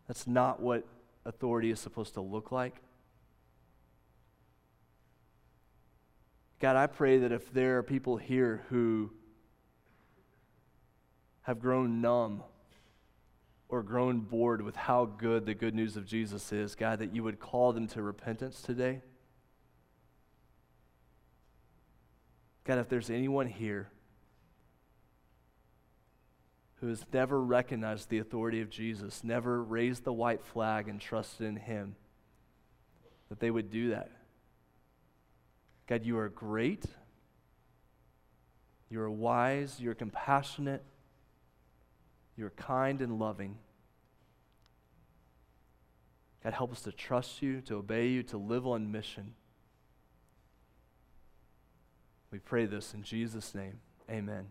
That's 0.09 0.27
not 0.27 0.61
what 0.61 0.85
authority 1.25 1.71
is 1.71 1.79
supposed 1.79 2.14
to 2.14 2.21
look 2.21 2.51
like. 2.51 2.75
God, 6.59 6.75
I 6.75 6.89
pray 6.89 7.18
that 7.18 7.31
if 7.31 7.53
there 7.53 7.79
are 7.79 7.85
people 7.85 8.16
here 8.16 8.64
who 8.71 9.12
have 11.43 11.61
grown 11.61 12.01
numb 12.01 12.43
or 13.68 13.85
grown 13.85 14.18
bored 14.18 14.62
with 14.62 14.75
how 14.75 15.05
good 15.05 15.47
the 15.47 15.55
good 15.55 15.75
news 15.75 15.97
of 15.97 16.05
Jesus 16.05 16.53
is, 16.53 16.75
God, 16.75 16.99
that 16.99 17.14
you 17.14 17.23
would 17.23 17.39
call 17.39 17.73
them 17.73 17.87
to 17.89 18.03
repentance 18.03 18.61
today. 18.61 19.01
God, 22.64 22.79
if 22.79 22.89
there's 22.89 23.11
anyone 23.11 23.47
here 23.47 23.91
who 26.81 26.89
has 26.89 27.05
never 27.12 27.41
recognized 27.41 28.09
the 28.09 28.18
authority 28.18 28.61
of 28.61 28.70
Jesus, 28.70 29.22
never 29.22 29.62
raised 29.62 30.05
the 30.05 30.12
white 30.12 30.43
flag 30.43 30.89
and 30.89 31.01
trusted 31.01 31.47
in 31.47 31.57
him, 31.57 31.95
that 33.28 33.39
they 33.39 33.51
would 33.51 33.70
do 33.70 33.91
that. 33.91 34.11
God, 35.87 36.05
you 36.05 36.18
are 36.18 36.28
great. 36.28 36.85
You 38.89 39.01
are 39.01 39.11
wise. 39.11 39.76
You're 39.78 39.95
compassionate. 39.95 40.83
You're 42.37 42.51
kind 42.51 43.03
and 43.03 43.18
loving. 43.18 43.59
God, 46.43 46.55
help 46.55 46.72
us 46.72 46.81
to 46.83 46.93
trust 46.93 47.43
you, 47.43 47.61
to 47.62 47.76
obey 47.76 48.09
you, 48.09 48.22
to 48.24 48.39
live 48.39 48.66
on 48.66 48.91
mission. 48.91 49.35
We 52.31 52.39
pray 52.39 52.64
this 52.64 52.95
in 52.95 53.03
Jesus' 53.03 53.55
name. 53.55 53.81
Amen. 54.09 54.47